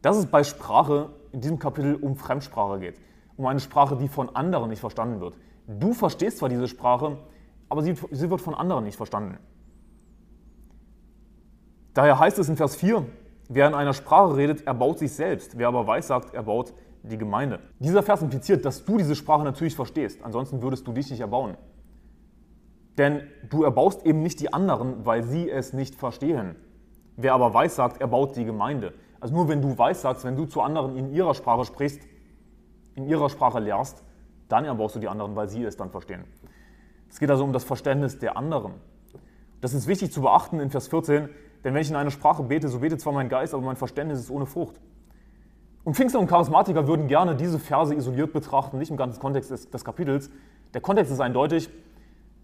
dass 0.01 0.17
es 0.17 0.25
bei 0.25 0.43
Sprache 0.43 1.09
in 1.31 1.41
diesem 1.41 1.59
Kapitel 1.59 1.95
um 1.95 2.15
Fremdsprache 2.15 2.79
geht. 2.79 2.99
Um 3.37 3.45
eine 3.45 3.59
Sprache, 3.59 3.95
die 3.95 4.07
von 4.07 4.35
anderen 4.35 4.69
nicht 4.69 4.79
verstanden 4.79 5.21
wird. 5.21 5.37
Du 5.67 5.93
verstehst 5.93 6.39
zwar 6.39 6.49
diese 6.49 6.67
Sprache, 6.67 7.17
aber 7.69 7.83
sie, 7.83 7.95
sie 8.11 8.29
wird 8.29 8.41
von 8.41 8.55
anderen 8.55 8.83
nicht 8.83 8.97
verstanden. 8.97 9.37
Daher 11.93 12.19
heißt 12.19 12.39
es 12.39 12.49
in 12.49 12.57
Vers 12.57 12.75
4, 12.75 13.05
wer 13.49 13.67
in 13.67 13.73
einer 13.73 13.93
Sprache 13.93 14.35
redet, 14.35 14.65
erbaut 14.65 14.99
sich 14.99 15.11
selbst. 15.11 15.57
Wer 15.57 15.67
aber 15.67 15.85
weiß 15.85 16.07
sagt, 16.07 16.33
erbaut 16.33 16.73
die 17.03 17.17
Gemeinde. 17.17 17.59
Dieser 17.79 18.03
Vers 18.03 18.21
impliziert, 18.21 18.65
dass 18.65 18.85
du 18.85 18.97
diese 18.97 19.15
Sprache 19.15 19.43
natürlich 19.43 19.75
verstehst. 19.75 20.19
Ansonsten 20.23 20.61
würdest 20.61 20.87
du 20.87 20.91
dich 20.91 21.09
nicht 21.09 21.19
erbauen. 21.19 21.55
Denn 22.97 23.23
du 23.49 23.63
erbaust 23.63 24.05
eben 24.05 24.21
nicht 24.21 24.39
die 24.39 24.51
anderen, 24.51 25.05
weil 25.05 25.23
sie 25.23 25.49
es 25.49 25.73
nicht 25.73 25.95
verstehen. 25.95 26.55
Wer 27.15 27.33
aber 27.33 27.53
weiß 27.53 27.75
sagt, 27.75 28.01
erbaut 28.01 28.35
die 28.35 28.45
Gemeinde. 28.45 28.93
Also 29.19 29.35
nur 29.35 29.47
wenn 29.47 29.61
du 29.61 29.77
weiß 29.77 30.01
sagst, 30.01 30.23
wenn 30.23 30.35
du 30.35 30.45
zu 30.45 30.61
anderen 30.61 30.95
in 30.95 31.13
ihrer 31.13 31.33
Sprache 31.33 31.65
sprichst, 31.65 32.01
in 32.95 33.05
ihrer 33.07 33.29
Sprache 33.29 33.59
lehrst, 33.59 34.03
dann 34.47 34.65
erbaust 34.65 34.95
du 34.95 34.99
die 34.99 35.07
anderen, 35.07 35.35
weil 35.35 35.47
sie 35.47 35.63
es 35.63 35.77
dann 35.77 35.91
verstehen. 35.91 36.23
Es 37.09 37.19
geht 37.19 37.29
also 37.29 37.43
um 37.43 37.53
das 37.53 37.63
Verständnis 37.63 38.19
der 38.19 38.37
anderen. 38.37 38.73
Das 39.61 39.73
ist 39.73 39.87
wichtig 39.87 40.11
zu 40.11 40.21
beachten 40.21 40.59
in 40.59 40.69
Vers 40.69 40.87
14, 40.87 41.29
denn 41.63 41.73
wenn 41.73 41.81
ich 41.81 41.89
in 41.89 41.95
einer 41.95 42.11
Sprache 42.11 42.43
bete, 42.43 42.69
so 42.69 42.79
betet 42.79 43.01
zwar 43.01 43.13
mein 43.13 43.29
Geist, 43.29 43.53
aber 43.53 43.63
mein 43.63 43.75
Verständnis 43.75 44.19
ist 44.19 44.31
ohne 44.31 44.45
Frucht. 44.45 44.79
Und 45.83 45.95
Pfingster 45.95 46.19
und 46.19 46.27
Charismatiker 46.27 46.87
würden 46.87 47.07
gerne 47.07 47.35
diese 47.35 47.59
Verse 47.59 47.93
isoliert 47.93 48.31
betrachten, 48.31 48.77
nicht 48.77 48.91
im 48.91 48.97
ganzen 48.97 49.19
Kontext 49.19 49.51
des, 49.51 49.69
des 49.69 49.83
Kapitels. 49.83 50.29
Der 50.73 50.81
Kontext 50.81 51.11
ist 51.11 51.19
eindeutig. 51.19 51.69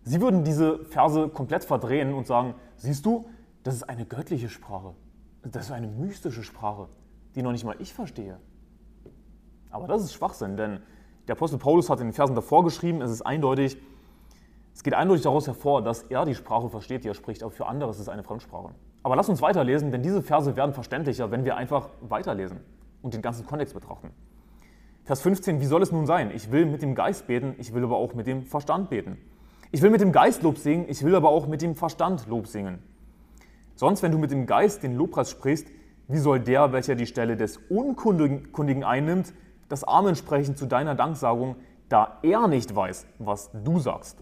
Sie 0.04 0.22
würden 0.22 0.44
diese 0.44 0.84
Verse 0.86 1.30
komplett 1.30 1.64
verdrehen 1.64 2.14
und 2.14 2.28
sagen, 2.28 2.56
siehst 2.76 3.06
du, 3.06 3.26
das 3.64 3.76
ist 3.76 3.84
eine 3.84 4.06
göttliche 4.06 4.50
Sprache. 4.50 4.94
Das 5.52 5.68
ist 5.68 5.72
eine 5.72 5.88
mystische 5.88 6.44
Sprache, 6.44 6.88
die 7.36 7.44
noch 7.44 7.52
nicht 7.52 7.64
mal 7.64 7.76
ich 7.80 7.94
verstehe. 7.94 8.40
Aber 9.70 9.88
das 9.88 10.04
ist 10.04 10.14
Schwachsinn, 10.14 10.58
denn 10.58 10.80
der 11.28 11.36
Apostel 11.36 11.60
Paulus 11.60 11.90
hat 11.90 12.00
in 12.00 12.08
den 12.08 12.14
Versen 12.14 12.36
davor 12.36 12.64
geschrieben, 12.64 13.02
es 13.02 13.12
ist 13.12 13.22
eindeutig, 13.22 13.78
es 14.74 14.84
geht 14.84 14.96
eindeutig 14.96 15.24
daraus 15.24 15.46
hervor, 15.48 15.84
dass 15.84 16.04
er 16.04 16.26
die 16.26 16.34
Sprache 16.34 16.70
versteht, 16.70 17.04
die 17.04 17.10
er 17.10 17.14
spricht, 17.14 17.44
aber 17.44 17.52
für 17.52 17.68
andere 17.68 17.92
ist 17.92 18.00
es 18.00 18.10
eine 18.10 18.24
Fremdsprache. 18.24 18.72
Aber 19.04 19.16
lass 19.16 19.30
uns 19.30 19.42
weiterlesen, 19.42 19.92
denn 19.92 20.02
diese 20.02 20.24
Verse 20.24 20.56
werden 20.56 20.74
verständlicher, 20.74 21.30
wenn 21.30 21.46
wir 21.46 21.56
einfach 21.58 21.90
weiterlesen 22.02 22.62
und 23.04 23.14
den 23.14 23.22
ganzen 23.22 23.46
Kontext 23.46 23.76
betrachten. 23.76 24.10
Vers 25.04 25.22
15, 25.22 25.62
wie 25.62 25.66
soll 25.66 25.84
es 25.84 25.92
nun 25.92 26.08
sein? 26.08 26.32
Ich 26.34 26.52
will 26.52 26.66
mit 26.66 26.82
dem 26.82 26.96
Geist 26.96 27.28
beten, 27.28 27.54
ich 27.60 27.72
will 27.74 27.84
aber 27.84 27.98
auch 27.98 28.16
mit 28.16 28.26
dem 28.26 28.44
Verstand 28.44 28.90
beten. 28.90 29.18
Ich 29.72 29.84
will 29.84 29.92
mit 29.92 30.02
dem 30.02 30.12
Geist 30.12 30.42
Lob 30.42 30.58
singen, 30.58 30.86
ich 30.88 31.04
will 31.04 31.14
aber 31.16 31.30
auch 31.30 31.46
mit 31.46 31.62
dem 31.62 31.76
Verstand 31.76 32.26
Lob 32.28 32.48
singen. 32.48 32.80
Sonst, 33.76 34.04
wenn 34.04 34.12
du 34.12 34.18
mit 34.18 34.32
dem 34.32 34.46
Geist 34.46 34.84
den 34.84 34.96
Lobpreis 34.96 35.30
sprichst, 35.30 35.68
wie 36.08 36.20
soll 36.20 36.40
der, 36.40 36.72
welcher 36.72 36.96
die 36.96 37.08
Stelle 37.08 37.36
des 37.36 37.58
Unkundigen 37.70 38.84
einnimmt, 38.84 39.34
das 39.70 39.84
Amen 39.84 40.16
sprechen 40.16 40.56
zu 40.56 40.66
deiner 40.66 40.96
Danksagung, 40.96 41.56
da 41.90 42.20
er 42.24 42.48
nicht 42.48 42.76
weiß, 42.76 43.06
was 43.20 43.52
du 43.54 43.80
sagst? 43.80 44.18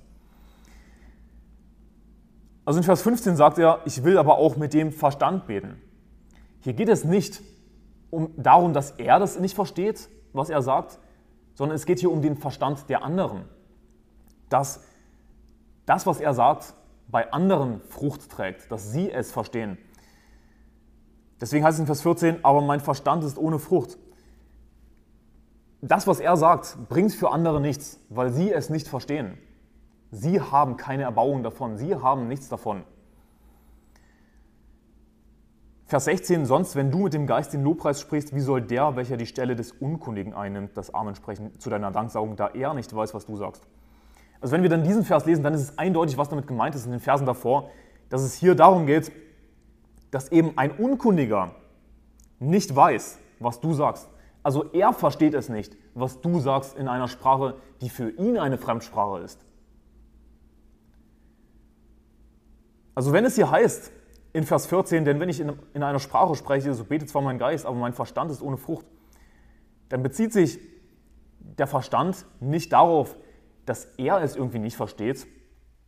Also 2.66 2.80
in 2.80 2.84
Vers 2.84 3.02
15 3.02 3.36
sagt 3.36 3.58
er, 3.58 3.82
ich 3.86 4.04
will 4.04 4.18
aber 4.18 4.38
auch 4.38 4.56
mit 4.56 4.74
dem 4.74 4.92
Verstand 4.92 5.48
beten. 5.48 5.82
Hier 6.62 6.74
geht 6.74 6.88
es 6.88 7.04
nicht 7.04 7.42
um, 8.10 8.32
darum, 8.38 8.74
dass 8.74 8.92
er 8.92 9.20
das 9.20 9.40
nicht 9.40 9.54
versteht, 9.54 10.10
was 10.32 10.50
er 10.50 10.62
sagt, 10.62 11.00
sondern 11.56 11.76
es 11.76 11.86
geht 11.86 12.00
hier 12.00 12.12
um 12.12 12.22
den 12.22 12.38
Verstand 12.38 12.90
der 12.90 13.04
anderen. 13.04 13.44
Dass 14.50 14.82
das, 15.86 16.08
was 16.08 16.22
er 16.22 16.34
sagt, 16.34 16.74
bei 17.08 17.32
anderen 17.32 17.82
Frucht 17.82 18.30
trägt, 18.30 18.72
dass 18.72 18.92
sie 18.92 19.12
es 19.12 19.32
verstehen. 19.32 19.78
Deswegen 21.40 21.66
heißt 21.66 21.76
es 21.76 21.82
in 21.82 21.86
Vers 21.86 22.02
14, 22.02 22.46
aber 22.46 22.62
mein 22.62 22.80
Verstand 22.80 23.24
ist 23.24 23.38
ohne 23.38 23.60
Frucht. 23.60 23.98
Das, 25.82 26.08
was 26.08 26.22
er 26.22 26.38
sagt, 26.38 26.78
bringt 26.88 27.14
für 27.14 27.32
andere 27.32 27.60
nichts, 27.60 28.00
weil 28.10 28.32
sie 28.32 28.52
es 28.52 28.70
nicht 28.70 28.88
verstehen. 28.88 29.38
Sie 30.12 30.40
haben 30.40 30.78
keine 30.78 31.04
Erbauung 31.04 31.44
davon, 31.44 31.78
sie 31.78 31.96
haben 31.96 32.28
nichts 32.28 32.48
davon. 32.48 32.84
Vers 35.86 36.06
16, 36.06 36.46
sonst, 36.46 36.76
wenn 36.76 36.90
du 36.90 37.00
mit 37.00 37.14
dem 37.14 37.28
Geist 37.28 37.54
den 37.54 37.64
Lobpreis 37.64 38.00
sprichst, 38.00 38.34
wie 38.34 38.40
soll 38.40 38.62
der, 38.62 38.96
welcher 38.96 39.18
die 39.18 39.26
Stelle 39.26 39.56
des 39.56 39.74
Unkundigen 39.74 40.34
einnimmt, 40.34 40.78
das 40.78 40.94
Amen 40.94 41.16
sprechen 41.16 41.60
zu 41.60 41.70
deiner 41.70 41.92
Danksaugung, 41.92 42.36
da 42.36 42.48
er 42.48 42.74
nicht 42.74 42.96
weiß, 42.96 43.14
was 43.14 43.26
du 43.26 43.36
sagst? 43.36 43.64
Also 44.44 44.52
wenn 44.52 44.62
wir 44.62 44.70
dann 44.70 44.84
diesen 44.84 45.06
Vers 45.06 45.26
lesen, 45.26 45.42
dann 45.42 45.54
ist 45.54 45.62
es 45.62 45.78
eindeutig, 45.78 46.18
was 46.18 46.28
damit 46.28 46.48
gemeint 46.48 46.76
ist 46.76 46.86
in 46.86 46.92
den 46.92 47.00
Versen 47.00 47.26
davor, 47.26 47.70
dass 48.10 48.24
es 48.24 48.34
hier 48.34 48.56
darum 48.56 48.86
geht, 48.86 49.10
dass 50.12 50.34
eben 50.34 50.58
ein 50.58 50.72
Unkundiger 50.72 51.56
nicht 52.40 52.76
weiß, 52.76 53.20
was 53.40 53.62
du 53.62 53.74
sagst. 53.74 54.10
Also 54.44 54.70
er 54.74 54.92
versteht 54.92 55.34
es 55.34 55.48
nicht, 55.48 55.78
was 55.94 56.20
du 56.20 56.42
sagst 56.42 56.78
in 56.78 56.90
einer 56.90 57.08
Sprache, 57.08 57.56
die 57.80 57.88
für 57.88 58.10
ihn 58.10 58.38
eine 58.38 58.58
Fremdsprache 58.58 59.20
ist. 59.20 59.40
Also 62.96 63.14
wenn 63.14 63.24
es 63.24 63.36
hier 63.36 63.50
heißt, 63.50 63.94
in 64.34 64.44
Vers 64.44 64.66
14, 64.66 65.06
denn 65.06 65.22
wenn 65.22 65.30
ich 65.30 65.40
in, 65.40 65.54
in 65.74 65.84
einer 65.84 66.00
Sprache 66.00 66.36
spreche, 66.36 66.74
so 66.74 66.84
betet 66.84 67.08
zwar 67.08 67.22
mein 67.22 67.40
Geist, 67.40 67.66
aber 67.66 67.78
mein 67.78 67.94
Verstand 67.94 68.30
ist 68.30 68.42
ohne 68.42 68.58
Frucht, 68.58 68.86
dann 69.88 70.04
bezieht 70.04 70.34
sich 70.34 70.60
der 71.40 71.68
Verstand 71.68 72.26
nicht 72.42 72.74
darauf, 72.74 73.16
dass 73.66 73.86
er 73.98 74.22
es 74.22 74.36
irgendwie 74.36 74.60
nicht 74.60 74.76
versteht, 74.76 75.28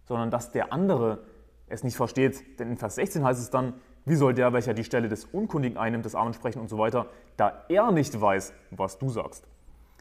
sondern 0.05 0.31
dass 0.31 0.51
der 0.51 0.71
andere 0.73 1.23
es 1.67 1.83
nicht 1.83 1.97
versteht. 1.97 2.59
Denn 2.59 2.69
in 2.71 2.77
Vers 2.77 2.95
16 2.95 3.23
heißt 3.23 3.41
es 3.41 3.49
dann, 3.49 3.73
wie 4.05 4.15
soll 4.15 4.33
der, 4.33 4.53
welcher 4.53 4.73
die 4.73 4.83
Stelle 4.83 5.09
des 5.09 5.25
Unkundigen 5.25 5.77
einnimmt, 5.77 6.05
des 6.05 6.15
Armen 6.15 6.33
sprechen 6.33 6.59
und 6.59 6.69
so 6.69 6.77
weiter, 6.77 7.07
da 7.37 7.63
er 7.69 7.91
nicht 7.91 8.19
weiß, 8.19 8.53
was 8.71 8.99
du 8.99 9.09
sagst. 9.09 9.47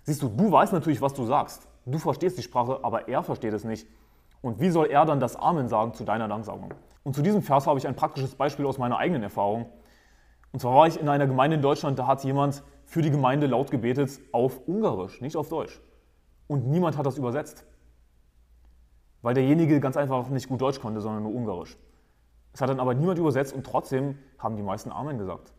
Siehst 0.03 0.23
du, 0.23 0.29
du 0.29 0.53
weißt 0.53 0.73
natürlich, 0.75 1.01
was 1.01 1.15
du 1.15 1.25
sagst. 1.25 1.67
Du 1.87 1.99
verstehst 1.99 2.37
die 2.37 2.43
Sprache, 2.43 2.81
aber 2.83 3.09
er 3.09 3.23
versteht 3.23 3.55
es 3.55 3.65
nicht. 3.65 3.87
Und 4.43 4.61
wie 4.61 4.69
soll 4.69 4.89
er 4.91 5.07
dann 5.07 5.21
das 5.21 5.37
Amen 5.37 5.69
sagen 5.69 5.95
zu 5.95 6.05
deiner 6.05 6.29
Danksagung? 6.29 6.75
Und 7.03 7.15
zu 7.15 7.23
diesem 7.23 7.43
Vers 7.43 7.67
habe 7.67 7.79
ich 7.79 7.87
ein 7.89 7.97
praktisches 7.97 8.35
Beispiel 8.35 8.67
aus 8.67 8.77
meiner 8.77 8.99
eigenen 8.99 9.23
Erfahrung. 9.23 9.71
Und 10.53 10.61
zwar 10.61 10.75
war 10.75 10.87
ich 10.87 11.01
in 11.01 11.09
einer 11.09 11.27
Gemeinde 11.27 11.57
in 11.57 11.63
Deutschland, 11.63 11.99
da 11.99 12.07
hat 12.07 12.23
jemand 12.25 12.63
für 12.85 13.01
die 13.01 13.11
Gemeinde 13.11 13.47
laut 13.47 13.71
gebetet 13.71 14.21
auf 14.33 14.61
Ungarisch, 14.67 15.21
nicht 15.23 15.37
auf 15.37 15.49
Deutsch. 15.49 15.81
Und 16.47 16.67
niemand 16.67 16.97
hat 16.97 17.07
das 17.07 17.19
übersetzt. 17.19 17.65
Weil 19.23 19.35
derjenige 19.35 19.81
ganz 19.81 19.97
einfach 19.97 20.29
nicht 20.29 20.49
gut 20.49 20.61
Deutsch 20.61 20.81
konnte, 20.81 21.01
sondern 21.01 21.23
nur 21.23 21.35
Ungarisch. 21.35 21.77
Es 22.53 22.61
hat 22.61 22.69
dann 22.69 22.81
aber 22.81 22.95
niemand 22.95 23.19
übersetzt 23.19 23.53
und 23.53 23.65
trotzdem 23.65 24.19
haben 24.39 24.57
die 24.57 24.63
meisten 24.63 24.93
Amen 24.93 25.19
gesagt. 25.19 25.53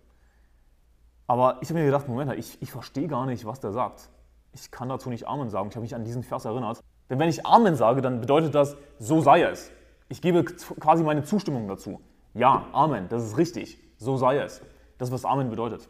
Aber 1.27 1.57
ich 1.61 1.69
habe 1.69 1.79
mir 1.79 1.85
gedacht, 1.85 2.07
Moment, 2.07 2.33
ich, 2.37 2.61
ich 2.61 2.71
verstehe 2.71 3.07
gar 3.07 3.25
nicht, 3.25 3.45
was 3.45 3.59
der 3.59 3.71
sagt. 3.71 4.09
Ich 4.53 4.71
kann 4.71 4.87
dazu 4.87 5.09
nicht 5.09 5.27
Amen 5.27 5.49
sagen. 5.49 5.69
Ich 5.69 5.75
habe 5.75 5.81
mich 5.81 5.95
an 5.95 6.05
diesen 6.05 6.23
Vers 6.23 6.45
erinnert. 6.45 6.79
Denn 7.09 7.19
wenn 7.19 7.29
ich 7.29 7.45
Amen 7.45 7.75
sage, 7.75 8.01
dann 8.01 8.21
bedeutet 8.21 8.55
das, 8.55 8.77
so 8.99 9.21
sei 9.21 9.41
es. 9.43 9.71
Ich 10.07 10.21
gebe 10.21 10.43
quasi 10.43 11.03
meine 11.03 11.23
Zustimmung 11.23 11.67
dazu. 11.67 11.99
Ja, 12.33 12.67
Amen, 12.71 13.07
das 13.09 13.23
ist 13.23 13.37
richtig. 13.37 13.79
So 13.97 14.17
sei 14.17 14.37
es. 14.37 14.61
Das 14.97 15.09
ist, 15.09 15.13
was 15.13 15.25
Amen 15.25 15.49
bedeutet. 15.49 15.89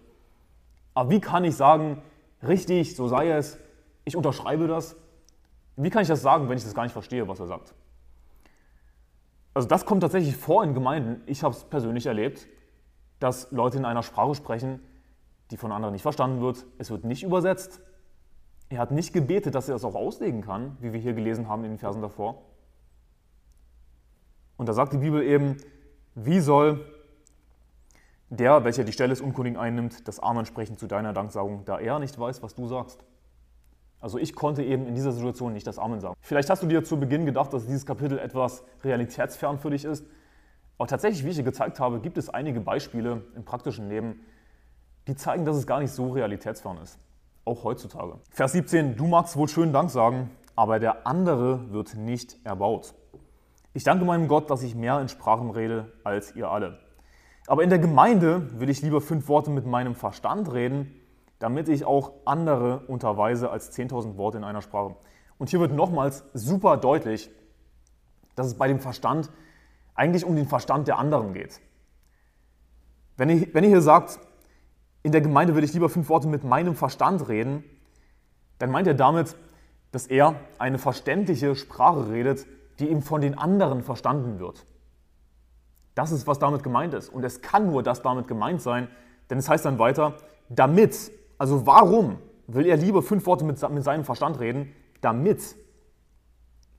Aber 0.94 1.10
wie 1.10 1.20
kann 1.20 1.44
ich 1.44 1.56
sagen, 1.56 2.02
richtig, 2.42 2.96
so 2.96 3.08
sei 3.08 3.30
es, 3.30 3.60
ich 4.06 4.16
unterschreibe 4.16 4.68
das? 4.68 4.96
Wie 5.76 5.90
kann 5.90 6.04
ich 6.04 6.08
das 6.08 6.22
sagen, 6.22 6.48
wenn 6.48 6.58
ich 6.58 6.64
das 6.64 6.74
gar 6.74 6.84
nicht 6.84 6.94
verstehe, 6.94 7.28
was 7.28 7.40
er 7.40 7.48
sagt? 7.48 7.74
Also 9.54 9.68
das 9.68 9.86
kommt 9.86 10.02
tatsächlich 10.02 10.36
vor 10.36 10.64
in 10.64 10.74
Gemeinden. 10.74 11.22
Ich 11.26 11.44
habe 11.44 11.56
es 11.56 11.64
persönlich 11.64 12.06
erlebt, 12.06 12.48
dass 13.20 13.52
Leute 13.52 13.78
in 13.78 13.86
einer 13.86 14.04
Sprache 14.04 14.36
sprechen, 14.36 14.80
die 15.52 15.58
von 15.58 15.72
anderen 15.72 15.94
nicht 15.94 16.02
verstanden 16.02 16.42
wird. 16.42 16.66
Es 16.78 16.92
wird 16.92 17.04
nicht 17.04 17.24
übersetzt. 17.24 17.82
Er 18.70 18.80
hat 18.80 18.92
nicht 18.92 19.14
gebetet, 19.14 19.56
dass 19.56 19.70
er 19.70 19.76
das 19.76 19.86
auch 19.86 19.96
auslegen 19.96 20.42
kann, 20.42 20.78
wie 20.82 20.94
wir 20.94 21.00
hier 21.00 21.14
gelesen 21.14 21.48
haben 21.48 21.64
in 21.64 21.72
den 21.72 21.78
Versen 21.78 22.02
davor. 22.02 22.44
Und 24.58 24.68
da 24.68 24.74
sagt 24.74 24.94
die 24.94 24.98
Bibel 24.98 25.22
eben, 25.22 25.58
wie 26.16 26.40
soll 26.40 26.86
der, 28.30 28.64
welcher 28.64 28.84
die 28.84 28.92
Stelle 28.92 29.10
des 29.10 29.22
Unkundigen 29.22 29.58
einnimmt, 29.58 30.08
das 30.08 30.20
Amen 30.20 30.46
sprechen 30.46 30.78
zu 30.78 30.88
deiner 30.88 31.14
Danksagung, 31.14 31.64
da 31.66 31.80
er 31.80 32.00
nicht 32.00 32.18
weiß, 32.18 32.42
was 32.42 32.56
du 32.56 32.68
sagst. 32.68 33.04
Also 34.06 34.20
ich 34.20 34.36
konnte 34.36 34.62
eben 34.62 34.86
in 34.86 34.94
dieser 34.94 35.12
Situation 35.12 35.54
nicht 35.54 35.66
das 35.66 35.80
Amen 35.80 36.00
sagen. 36.00 36.14
Vielleicht 36.22 36.52
hast 36.52 36.62
du 36.62 36.68
dir 36.68 36.84
zu 36.84 37.00
Beginn 37.00 37.26
gedacht, 37.26 37.52
dass 37.52 37.66
dieses 37.66 37.88
Kapitel 37.88 38.20
etwas 38.20 38.64
realitätsfern 38.84 39.58
für 39.58 39.72
dich 39.72 39.84
ist. 39.84 40.06
Aber 40.78 40.88
tatsächlich, 40.88 41.26
wie 41.26 41.30
ich 41.30 41.38
dir 41.38 41.44
gezeigt 41.44 41.80
habe, 41.80 42.00
gibt 42.00 42.20
es 42.20 42.30
einige 42.30 42.60
Beispiele 42.60 43.24
im 43.36 43.44
praktischen 43.46 43.90
Leben, 43.90 44.20
die 45.08 45.16
zeigen, 45.16 45.44
dass 45.44 45.56
es 45.56 45.66
gar 45.66 45.80
nicht 45.80 45.92
so 45.92 46.12
realitätsfern 46.12 46.78
ist 46.84 47.00
auch 47.46 47.64
heutzutage. 47.64 48.20
Vers 48.30 48.52
17, 48.52 48.96
du 48.96 49.08
magst 49.08 49.38
wohl 49.38 49.48
schön 49.48 49.72
Dank 49.72 49.92
sagen, 49.92 50.32
aber 50.56 50.80
der 50.80 51.08
andere 51.08 51.72
wird 51.72 51.96
nicht 51.96 52.38
erbaut. 52.44 52.94
Ich 53.74 53.84
danke 53.84 54.06
meinem 54.06 54.28
Gott, 54.28 54.50
dass 54.50 54.64
ich 54.64 54.76
mehr 54.76 55.00
in 55.00 55.10
Sprachen 55.10 55.52
rede 55.52 55.94
als 56.04 56.36
ihr 56.36 56.50
alle. 56.50 56.80
Aber 57.48 57.64
in 57.64 57.70
der 57.70 57.80
Gemeinde 57.80 58.60
will 58.60 58.70
ich 58.70 58.82
lieber 58.82 59.02
fünf 59.02 59.28
Worte 59.28 59.52
mit 59.52 59.66
meinem 59.66 59.96
Verstand 59.96 60.52
reden, 60.54 60.92
damit 61.40 61.70
ich 61.70 61.86
auch 61.86 62.14
andere 62.26 62.80
unterweise 62.88 63.50
als 63.50 63.78
10.000 63.78 64.18
Worte 64.18 64.38
in 64.38 64.44
einer 64.44 64.62
Sprache. 64.62 64.96
Und 65.38 65.50
hier 65.50 65.60
wird 65.60 65.74
nochmals 65.74 66.24
super 66.34 66.78
deutlich, 66.78 67.30
dass 68.36 68.48
es 68.48 68.56
bei 68.56 68.68
dem 68.68 68.80
Verstand 68.80 69.30
eigentlich 69.94 70.26
um 70.26 70.36
den 70.36 70.48
Verstand 70.48 70.88
der 70.88 70.98
anderen 70.98 71.34
geht. 71.34 71.62
Wenn 73.18 73.30
ihr, 73.30 73.54
wenn 73.54 73.64
ihr 73.64 73.70
hier 73.70 73.82
sagt, 73.82 74.20
in 75.04 75.12
der 75.12 75.22
Gemeinde 75.22 75.56
will 75.56 75.64
ich 75.64 75.74
lieber 75.74 75.90
fünf 75.90 76.10
Worte 76.10 76.28
mit 76.28 76.44
meinem 76.44 76.76
Verstand 76.76 77.28
reden, 77.28 77.64
dann 78.60 78.72
meint 78.72 78.88
er 78.88 78.94
damit, 78.94 79.36
dass 79.92 80.08
er 80.08 80.36
eine 80.58 80.78
verständliche 80.78 81.56
Sprache 81.56 82.10
redet, 82.10 82.46
die 82.80 82.90
ihm 82.90 83.02
von 83.02 83.22
den 83.22 83.38
anderen 83.38 83.84
verstanden 83.84 84.40
wird. 84.40 84.66
Das 85.94 86.12
ist, 86.12 86.28
was 86.28 86.40
damit 86.40 86.64
gemeint 86.64 86.94
ist. 86.94 87.10
Und 87.10 87.24
es 87.24 87.42
kann 87.42 87.68
nur 87.68 87.84
das 87.84 88.02
damit 88.02 88.28
gemeint 88.28 88.62
sein, 88.62 88.90
denn 89.30 89.38
es 89.38 89.48
heißt 89.48 89.64
dann 89.64 89.80
weiter, 89.80 90.18
damit, 90.50 91.12
also 91.38 91.66
warum 91.66 92.18
will 92.48 92.66
er 92.66 92.78
lieber 92.78 93.02
fünf 93.02 93.26
Worte 93.26 93.44
mit, 93.44 93.70
mit 93.70 93.84
seinem 93.84 94.04
Verstand 94.04 94.40
reden, 94.40 94.74
damit 95.02 95.56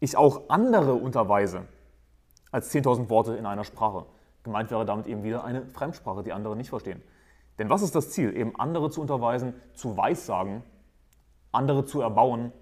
ich 0.01 0.17
auch 0.17 0.49
andere 0.49 0.95
unterweise 0.95 1.67
als 2.51 2.73
10.000 2.73 3.09
Worte 3.11 3.35
in 3.35 3.47
einer 3.47 3.65
Sprache. 3.65 4.07
Gemeint 4.43 4.71
wäre 4.71 4.85
damit 4.85 5.07
eben 5.07 5.25
wieder 5.25 5.45
eine 5.45 5.67
Fremdsprache, 5.67 6.23
die 6.23 6.33
andere 6.33 6.57
nicht 6.57 6.71
verstehen. 6.71 7.03
Denn 7.59 7.71
was 7.71 7.83
ist 7.83 7.95
das 7.95 8.11
Ziel? 8.11 8.37
Eben 8.37 8.55
andere 8.57 8.91
zu 8.91 9.01
unterweisen, 9.01 9.55
zu 9.75 9.97
weissagen, 9.97 10.63
andere 11.53 11.85
zu 11.85 12.01
erbauen. 12.01 12.53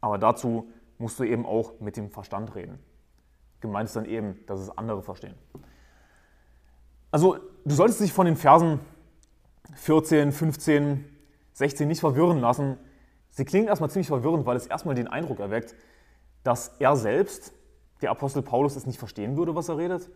Aber 0.00 0.18
dazu 0.18 0.68
musst 0.98 1.18
du 1.18 1.24
eben 1.24 1.46
auch 1.46 1.80
mit 1.80 1.96
dem 1.96 2.10
Verstand 2.10 2.54
reden. 2.54 2.78
Gemeint 3.60 3.88
ist 3.88 3.96
dann 3.96 4.04
eben, 4.04 4.44
dass 4.46 4.60
es 4.60 4.76
andere 4.76 5.02
verstehen. 5.02 5.34
Also 7.10 7.38
du 7.64 7.74
solltest 7.74 8.00
dich 8.00 8.12
von 8.12 8.26
den 8.26 8.36
Versen 8.36 8.80
14, 9.78 10.32
15, 10.32 11.04
16 11.52 11.88
nicht 11.88 12.00
verwirren 12.00 12.40
lassen. 12.40 12.76
Sie 13.30 13.44
klingen 13.44 13.68
erstmal 13.68 13.90
ziemlich 13.90 14.08
verwirrend, 14.08 14.44
weil 14.44 14.56
es 14.56 14.66
erstmal 14.66 14.94
den 14.94 15.06
Eindruck 15.06 15.38
erweckt, 15.38 15.74
dass 16.42 16.72
er 16.78 16.96
selbst, 16.96 17.52
der 18.02 18.10
Apostel 18.10 18.42
Paulus, 18.42 18.76
es 18.76 18.86
nicht 18.86 18.98
verstehen 18.98 19.36
würde, 19.36 19.54
was 19.54 19.68
er 19.68 19.78
redet. 19.78 20.10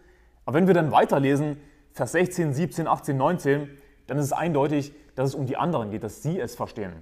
Aber 0.44 0.56
wenn 0.56 0.66
wir 0.66 0.74
dann 0.74 0.90
weiterlesen, 0.90 1.58
Vers 1.92 2.12
16, 2.12 2.54
17, 2.54 2.86
18, 2.86 3.16
19, 3.16 3.68
dann 4.06 4.18
ist 4.18 4.26
es 4.26 4.32
eindeutig, 4.32 4.92
dass 5.14 5.28
es 5.28 5.34
um 5.34 5.46
die 5.46 5.56
anderen 5.56 5.90
geht, 5.90 6.02
dass 6.02 6.22
sie 6.22 6.40
es 6.40 6.56
verstehen, 6.56 6.92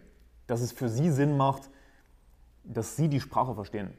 dass 0.47 0.61
es 0.61 0.73
für 0.73 0.89
sie 0.89 1.11
Sinn 1.11 1.37
macht, 1.37 1.71
dass 2.65 2.97
sie 2.97 3.09
die 3.09 3.21
Sprache 3.21 3.55
verstehen, 3.55 3.95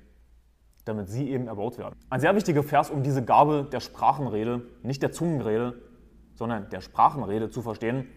damit 0.86 1.10
sie 1.10 1.30
eben 1.30 1.47
erbaut 1.47 1.78
werden. 1.78 1.95
Ein 2.10 2.19
sehr 2.19 2.36
wichtiger 2.36 2.62
Vers, 2.62 2.91
um 2.91 3.04
diese 3.04 3.24
Gabe 3.24 3.67
der 3.71 3.80
Sprachenrede, 3.80 4.62
nicht 4.84 5.02
der 5.02 5.12
Zungenrede, 5.12 5.82
sondern 6.36 6.69
der 6.69 6.82
Sprachenrede 6.82 7.50
zu 7.50 7.62
verstehen, 7.62 8.08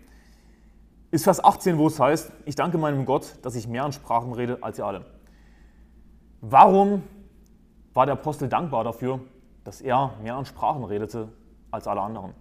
ist 1.14 1.22
Vers 1.22 1.42
18, 1.44 1.78
wo 1.78 1.86
es 1.86 2.00
heißt, 2.00 2.32
ich 2.44 2.56
danke 2.56 2.76
meinem 2.76 3.06
Gott, 3.06 3.36
dass 3.42 3.54
ich 3.54 3.68
mehr 3.68 3.84
an 3.84 3.92
Sprachen 3.92 4.32
rede 4.32 4.58
als 4.62 4.78
ihr 4.78 4.84
alle. 4.84 5.06
Warum 6.40 7.04
war 7.94 8.04
der 8.04 8.14
Apostel 8.14 8.48
dankbar 8.48 8.82
dafür, 8.82 9.20
dass 9.62 9.80
er 9.80 10.10
mehr 10.20 10.34
an 10.34 10.44
Sprachen 10.44 10.82
redete 10.82 11.28
als 11.70 11.86
alle 11.86 12.00
anderen? 12.00 12.32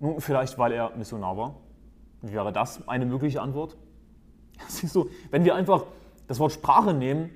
Nun, 0.00 0.20
vielleicht 0.20 0.58
weil 0.58 0.72
er 0.72 0.90
Missionar 0.96 1.36
war. 1.36 1.54
Wie 2.20 2.32
wäre 2.32 2.52
das 2.52 2.86
eine 2.88 3.06
mögliche 3.06 3.40
Antwort? 3.40 3.76
Siehst 4.68 4.96
du, 4.96 5.08
wenn 5.30 5.44
wir 5.44 5.54
einfach 5.54 5.84
das 6.26 6.40
Wort 6.40 6.50
Sprache 6.50 6.92
nehmen 6.92 7.30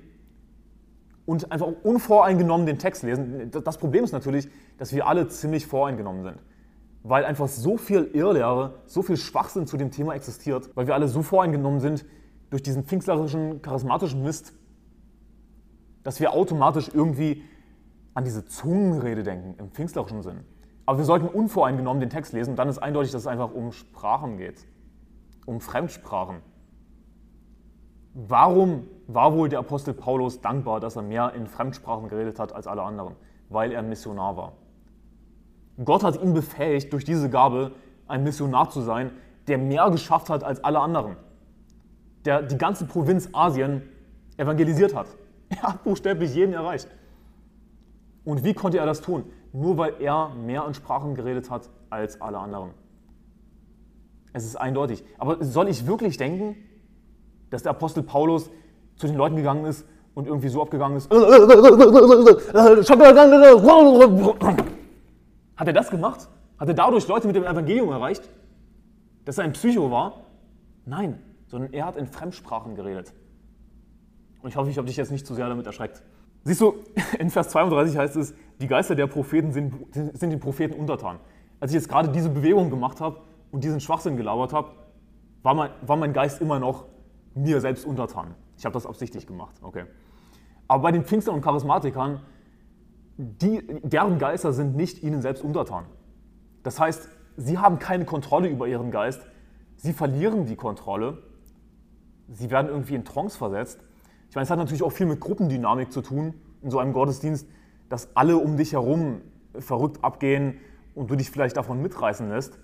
und 1.25 1.53
einfach 1.53 1.67
unvoreingenommen 1.83 2.67
den 2.67 2.79
Text 2.79 3.03
lesen, 3.03 3.49
das 3.49 3.77
Problem 3.77 4.03
ist 4.03 4.11
natürlich, 4.11 4.49
dass 4.77 4.91
wir 4.91 5.07
alle 5.07 5.29
ziemlich 5.29 5.65
voreingenommen 5.65 6.23
sind. 6.23 6.37
Weil 7.03 7.25
einfach 7.25 7.47
so 7.47 7.77
viel 7.77 8.09
Irrlehre, 8.13 8.81
so 8.85 9.01
viel 9.01 9.17
Schwachsinn 9.17 9.67
zu 9.67 9.77
dem 9.77 9.91
Thema 9.91 10.15
existiert, 10.15 10.69
weil 10.75 10.87
wir 10.87 10.95
alle 10.95 11.07
so 11.07 11.21
voreingenommen 11.21 11.81
sind 11.81 12.05
durch 12.49 12.63
diesen 12.63 12.85
pfingstlerischen, 12.85 13.61
charismatischen 13.61 14.23
Mist, 14.23 14.53
dass 16.03 16.19
wir 16.19 16.33
automatisch 16.33 16.89
irgendwie 16.93 17.43
an 18.13 18.23
diese 18.23 18.45
Zungenrede 18.45 19.23
denken, 19.23 19.55
im 19.59 19.71
pfingstlerischen 19.71 20.21
Sinn. 20.21 20.41
Aber 20.85 20.97
wir 20.97 21.05
sollten 21.05 21.27
unvoreingenommen 21.27 21.99
den 21.99 22.09
Text 22.09 22.33
lesen, 22.33 22.55
dann 22.55 22.69
ist 22.69 22.77
eindeutig, 22.77 23.11
dass 23.11 23.21
es 23.21 23.27
einfach 23.27 23.53
um 23.53 23.71
Sprachen 23.71 24.37
geht, 24.37 24.65
um 25.45 25.61
Fremdsprachen. 25.61 26.37
Warum 28.13 28.87
war 29.07 29.33
wohl 29.33 29.49
der 29.49 29.59
Apostel 29.59 29.93
Paulus 29.93 30.41
dankbar, 30.41 30.79
dass 30.79 30.95
er 30.95 31.01
mehr 31.01 31.33
in 31.33 31.47
Fremdsprachen 31.47 32.09
geredet 32.09 32.37
hat 32.37 32.53
als 32.53 32.67
alle 32.67 32.83
anderen? 32.83 33.15
Weil 33.49 33.71
er 33.71 33.81
Missionar 33.81 34.37
war. 34.37 34.53
Gott 35.83 36.03
hat 36.03 36.21
ihn 36.21 36.33
befähigt, 36.33 36.93
durch 36.93 37.03
diese 37.03 37.29
Gabe 37.29 37.71
ein 38.07 38.23
Missionar 38.23 38.69
zu 38.69 38.81
sein, 38.81 39.11
der 39.47 39.57
mehr 39.57 39.89
geschafft 39.89 40.29
hat 40.29 40.43
als 40.43 40.63
alle 40.63 40.79
anderen. 40.79 41.15
Der 42.25 42.41
die 42.41 42.57
ganze 42.57 42.85
Provinz 42.85 43.29
Asien 43.33 43.83
evangelisiert 44.37 44.95
hat. 44.95 45.07
Er 45.49 45.61
hat 45.61 45.83
buchstäblich 45.83 46.33
jeden 46.33 46.53
erreicht. 46.53 46.87
Und 48.25 48.43
wie 48.43 48.55
konnte 48.55 48.79
er 48.79 48.87
das 48.87 49.01
tun? 49.01 49.25
nur 49.53 49.77
weil 49.77 49.93
er 49.99 50.29
mehr 50.29 50.65
in 50.67 50.73
Sprachen 50.73 51.15
geredet 51.15 51.49
hat 51.49 51.69
als 51.89 52.19
alle 52.19 52.39
anderen. 52.39 52.71
Es 54.33 54.45
ist 54.45 54.55
eindeutig. 54.55 55.03
Aber 55.19 55.43
soll 55.43 55.69
ich 55.69 55.85
wirklich 55.85 56.17
denken, 56.17 56.55
dass 57.51 57.61
der 57.61 57.71
Apostel 57.71 58.01
Paulus 58.01 58.49
zu 58.95 59.05
den 59.05 59.15
Leuten 59.15 59.35
gegangen 59.35 59.65
ist 59.65 59.85
und 60.15 60.27
irgendwie 60.27 60.49
so 60.49 60.61
abgegangen 60.61 60.97
ist? 60.97 61.11
Hat 65.55 65.67
er 65.67 65.73
das 65.73 65.89
gemacht? 65.89 66.29
Hat 66.57 66.67
er 66.67 66.73
dadurch 66.73 67.07
Leute 67.07 67.27
mit 67.27 67.35
dem 67.35 67.43
Evangelium 67.43 67.89
erreicht? 67.89 68.29
Dass 69.25 69.37
er 69.37 69.43
ein 69.43 69.53
Psycho 69.53 69.91
war? 69.91 70.21
Nein, 70.85 71.19
sondern 71.47 71.73
er 71.73 71.85
hat 71.85 71.95
in 71.95 72.07
Fremdsprachen 72.07 72.75
geredet. 72.75 73.13
Und 74.41 74.49
ich 74.49 74.55
hoffe, 74.55 74.69
ich 74.69 74.77
habe 74.77 74.87
dich 74.87 74.97
jetzt 74.97 75.11
nicht 75.11 75.25
zu 75.25 75.33
sehr 75.33 75.47
damit 75.47 75.65
erschreckt. 75.65 76.03
Siehst 76.43 76.61
du, 76.61 76.75
in 77.19 77.29
Vers 77.29 77.49
32 77.49 77.97
heißt 77.97 78.15
es, 78.17 78.33
die 78.59 78.67
Geister 78.67 78.95
der 78.95 79.07
Propheten 79.07 79.51
sind, 79.51 79.73
sind 79.93 80.31
den 80.31 80.39
Propheten 80.39 80.79
untertan. 80.79 81.19
Als 81.59 81.71
ich 81.71 81.75
jetzt 81.75 81.89
gerade 81.89 82.09
diese 82.09 82.29
Bewegung 82.29 82.69
gemacht 82.69 82.99
habe 82.99 83.21
und 83.51 83.63
diesen 83.63 83.79
Schwachsinn 83.79 84.17
gelabert 84.17 84.51
habe, 84.51 84.71
war 85.43 85.53
mein, 85.53 85.69
war 85.81 85.95
mein 85.95 86.13
Geist 86.13 86.41
immer 86.41 86.59
noch 86.59 86.85
mir 87.35 87.61
selbst 87.61 87.85
untertan. 87.85 88.35
Ich 88.57 88.65
habe 88.65 88.73
das 88.73 88.85
absichtlich 88.85 89.25
gemacht, 89.27 89.55
okay. 89.61 89.85
Aber 90.67 90.83
bei 90.83 90.91
den 90.91 91.03
Pfingstern 91.03 91.35
und 91.35 91.41
Charismatikern, 91.41 92.21
die, 93.17 93.61
deren 93.83 94.17
Geister 94.17 94.53
sind 94.53 94.75
nicht 94.75 95.03
ihnen 95.03 95.21
selbst 95.21 95.43
untertan. 95.43 95.85
Das 96.63 96.79
heißt, 96.79 97.07
sie 97.37 97.57
haben 97.57 97.79
keine 97.79 98.05
Kontrolle 98.05 98.47
über 98.47 98.67
ihren 98.67 98.91
Geist, 98.91 99.21
sie 99.75 99.93
verlieren 99.93 100.45
die 100.45 100.55
Kontrolle, 100.55 101.21
sie 102.29 102.49
werden 102.49 102.69
irgendwie 102.69 102.95
in 102.95 103.05
Trance 103.05 103.37
versetzt. 103.37 103.79
Ich 104.29 104.35
meine, 104.35 104.43
es 104.43 104.49
hat 104.49 104.57
natürlich 104.57 104.83
auch 104.83 104.91
viel 104.91 105.05
mit 105.05 105.19
Gruppendynamik 105.19 105.91
zu 105.91 106.01
tun 106.01 106.33
in 106.61 106.71
so 106.71 106.79
einem 106.79 106.93
Gottesdienst, 106.93 107.47
dass 107.89 108.15
alle 108.15 108.37
um 108.37 108.57
dich 108.57 108.73
herum 108.73 109.21
verrückt 109.59 110.03
abgehen 110.03 110.57
und 110.95 111.11
du 111.11 111.15
dich 111.15 111.29
vielleicht 111.29 111.57
davon 111.57 111.81
mitreißen 111.81 112.27
lässt. 112.29 112.57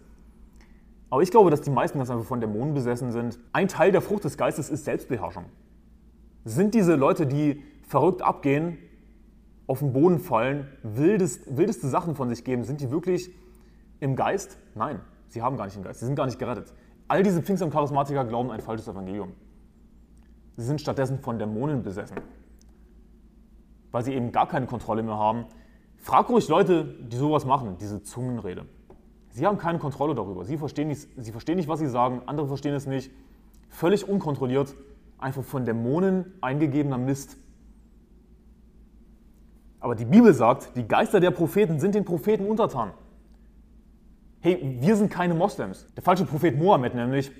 Aber 1.12 1.22
ich 1.22 1.32
glaube, 1.32 1.52
dass 1.52 1.62
die 1.62 1.72
meisten 1.72 1.98
ganz 1.98 2.10
einfach 2.10 2.26
von 2.26 2.40
Dämonen 2.40 2.74
besessen 2.74 3.12
sind. 3.12 3.40
Ein 3.52 3.68
Teil 3.68 3.92
der 3.92 4.02
Frucht 4.02 4.24
des 4.24 4.38
Geistes 4.38 4.70
ist 4.70 4.86
Selbstbeherrschung. 4.86 5.46
Sind 6.46 6.74
diese 6.74 6.96
Leute, 6.96 7.28
die 7.28 7.64
verrückt 7.88 8.22
abgehen, 8.22 8.78
auf 9.70 9.80
den 9.80 9.94
Boden 9.94 10.18
fallen, 10.18 10.68
wildest, 10.82 11.56
wildeste 11.56 11.88
Sachen 11.90 12.16
von 12.16 12.28
sich 12.28 12.44
geben, 12.44 12.64
sind 12.64 12.82
die 12.82 12.90
wirklich 12.90 13.30
im 14.00 14.16
Geist? 14.16 14.58
Nein, 14.74 15.00
sie 15.28 15.44
haben 15.44 15.58
gar 15.58 15.66
nicht 15.66 15.78
den 15.78 15.84
Geist, 15.84 16.00
sie 16.00 16.08
sind 16.08 16.16
gar 16.16 16.26
nicht 16.26 16.40
gerettet. 16.40 16.74
All 17.08 17.22
diese 17.22 17.44
Pfingst- 17.44 17.62
und 17.62 17.70
Charismatiker 17.70 18.26
glauben 18.26 18.50
ein 18.50 18.62
falsches 18.62 18.88
Evangelium. 18.88 19.34
Sie 20.58 20.66
sind 20.66 20.82
stattdessen 20.82 21.20
von 21.20 21.38
Dämonen 21.38 21.84
besessen, 21.84 22.18
weil 23.92 24.04
sie 24.04 24.16
eben 24.16 24.32
gar 24.32 24.48
keine 24.48 24.66
Kontrolle 24.66 25.04
mehr 25.04 25.20
haben. 25.20 25.46
Frag 25.98 26.30
ruhig 26.30 26.48
Leute, 26.48 26.86
die 27.02 27.18
sowas 27.18 27.46
machen, 27.46 27.78
diese 27.80 28.02
Zungenrede. 28.02 28.66
Sie 29.30 29.46
haben 29.46 29.60
keine 29.60 29.78
Kontrolle 29.78 30.16
darüber. 30.16 30.46
Sie 30.46 30.58
verstehen, 30.58 30.88
nicht, 30.88 31.08
sie 31.16 31.32
verstehen 31.32 31.58
nicht, 31.58 31.70
was 31.70 31.78
sie 31.78 31.88
sagen, 31.88 32.24
andere 32.26 32.48
verstehen 32.48 32.74
es 32.74 32.88
nicht. 32.88 33.12
Völlig 33.70 34.10
unkontrolliert, 34.10 34.74
einfach 35.20 35.44
von 35.44 35.64
Dämonen 35.64 36.34
eingegebener 36.42 36.98
Mist. 36.98 37.38
Aber 39.80 39.96
die 39.96 40.06
Bibel 40.06 40.34
sagt, 40.34 40.76
die 40.76 40.88
Geister 40.88 41.20
der 41.20 41.32
Propheten 41.32 41.80
sind 41.80 41.96
den 41.96 42.06
Propheten 42.06 42.46
untertan. 42.46 42.92
Hey, 44.42 44.78
wir 44.80 44.96
sind 44.96 45.10
keine 45.10 45.34
Moslems. 45.34 45.88
Der 45.96 46.04
falsche 46.04 46.26
Prophet 46.26 46.58
Mohammed 46.58 46.96
nämlich, 46.96 47.32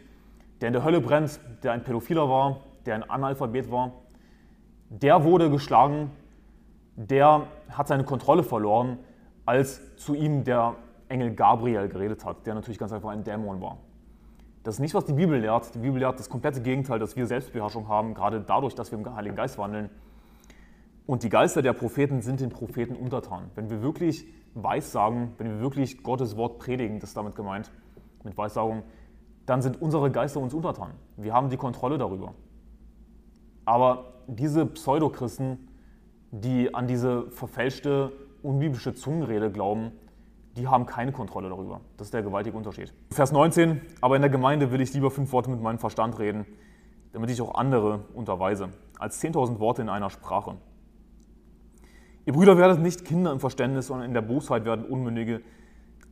der 0.62 0.68
in 0.68 0.74
der 0.74 0.84
Hölle 0.84 1.02
brennt, 1.02 1.40
der 1.64 1.72
ein 1.72 1.84
Pädophiler 1.84 2.30
war, 2.30 2.62
der 2.86 2.96
ein 2.96 3.10
Analphabet 3.10 3.72
war, 3.72 3.92
der 4.90 5.24
wurde 5.24 5.50
geschlagen, 5.50 6.12
der 6.96 7.48
hat 7.70 7.88
seine 7.88 8.04
Kontrolle 8.04 8.44
verloren, 8.44 9.00
als 9.46 9.96
zu 9.96 10.14
ihm 10.14 10.44
der 10.44 10.76
Engel 11.08 11.34
Gabriel 11.34 11.88
geredet 11.88 12.26
hat, 12.26 12.46
der 12.46 12.56
natürlich 12.56 12.78
ganz 12.78 12.92
einfach 12.92 13.10
ein 13.10 13.24
Dämon 13.24 13.62
war. 13.62 13.78
Das 14.64 14.76
ist 14.76 14.80
nicht, 14.80 14.94
was 14.94 15.06
die 15.06 15.14
Bibel 15.14 15.40
lehrt. 15.40 15.74
Die 15.74 15.80
Bibel 15.80 16.00
lehrt 16.00 16.20
das 16.20 16.30
komplette 16.30 16.62
Gegenteil, 16.62 17.00
dass 17.00 17.16
wir 17.16 17.26
Selbstbeherrschung 17.26 17.88
haben, 17.88 18.14
gerade 18.14 18.42
dadurch, 18.42 18.76
dass 18.76 18.92
wir 18.92 19.00
im 19.00 19.16
Heiligen 19.16 19.36
Geist 19.36 19.58
wandeln. 19.58 19.90
Und 21.10 21.24
die 21.24 21.30
Geister 21.30 21.64
der 21.64 21.74
Propheten 21.74 22.22
sind 22.22 22.40
den 22.40 22.52
Propheten 22.52 22.96
untertan. 22.96 23.50
Wenn 23.56 23.72
wir 23.72 23.82
wirklich 23.82 24.28
Weissagen, 24.54 25.34
wenn 25.40 25.48
wir 25.50 25.60
wirklich 25.60 26.04
Gottes 26.04 26.38
Wort 26.38 26.60
predigen, 26.60 27.00
das 27.00 27.10
ist 27.10 27.18
damit 27.18 27.36
gemeint, 27.36 27.72
mit 28.24 28.38
Weissagung, 28.38 28.84
dann 29.48 29.64
sind 29.64 29.82
unsere 29.82 30.12
Geister 30.12 30.40
uns 30.40 30.54
untertan. 30.54 30.92
Wir 31.18 31.34
haben 31.34 31.50
die 31.50 31.58
Kontrolle 31.58 31.98
darüber. 31.98 32.36
Aber 33.66 34.22
diese 34.28 34.68
Pseudochristen, 34.68 35.70
die 36.30 36.76
an 36.76 36.86
diese 36.86 37.32
verfälschte, 37.32 38.12
unbiblische 38.44 38.94
Zungenrede 38.94 39.52
glauben, 39.52 39.94
die 40.58 40.68
haben 40.68 40.86
keine 40.86 41.12
Kontrolle 41.12 41.50
darüber. 41.50 41.82
Das 41.98 42.10
ist 42.10 42.14
der 42.14 42.22
gewaltige 42.22 42.56
Unterschied. 42.56 42.94
Vers 43.10 43.32
19, 43.32 43.82
aber 44.02 44.16
in 44.16 44.22
der 44.22 44.30
Gemeinde 44.30 44.70
will 44.70 44.80
ich 44.80 44.94
lieber 44.94 45.10
fünf 45.10 45.32
Worte 45.32 45.50
mit 45.50 45.60
meinem 45.60 45.80
Verstand 45.80 46.20
reden, 46.20 46.46
damit 47.14 47.32
ich 47.32 47.42
auch 47.42 47.56
andere 47.56 48.02
unterweise, 48.14 48.70
als 49.00 49.20
10.000 49.24 49.58
Worte 49.58 49.82
in 49.82 49.90
einer 49.90 50.12
Sprache. 50.12 50.58
Ihr 52.30 52.34
Brüder 52.34 52.60
werdet 52.60 52.80
nicht 52.80 53.06
Kinder 53.06 53.32
im 53.32 53.40
Verständnis, 53.40 53.88
sondern 53.88 54.06
in 54.06 54.14
der 54.14 54.22
Bosheit 54.22 54.64
werden 54.64 54.86
Unmündige. 54.86 55.42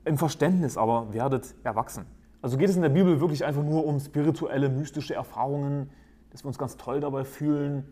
Im 0.04 0.18
Verständnis 0.18 0.76
aber 0.76 1.14
werdet 1.14 1.54
erwachsen. 1.64 2.08
Also 2.42 2.58
geht 2.58 2.72
es 2.72 2.76
in 2.76 2.82
der 2.82 2.90
Bibel 2.90 3.22
wirklich 3.22 3.46
einfach 3.46 3.62
nur 3.62 3.86
um 3.86 4.00
spirituelle, 4.00 4.68
mystische 4.68 5.14
Erfahrungen, 5.14 5.92
dass 6.32 6.44
wir 6.44 6.48
uns 6.48 6.58
ganz 6.58 6.76
toll 6.76 7.02
dabei 7.02 7.24
fühlen, 7.24 7.84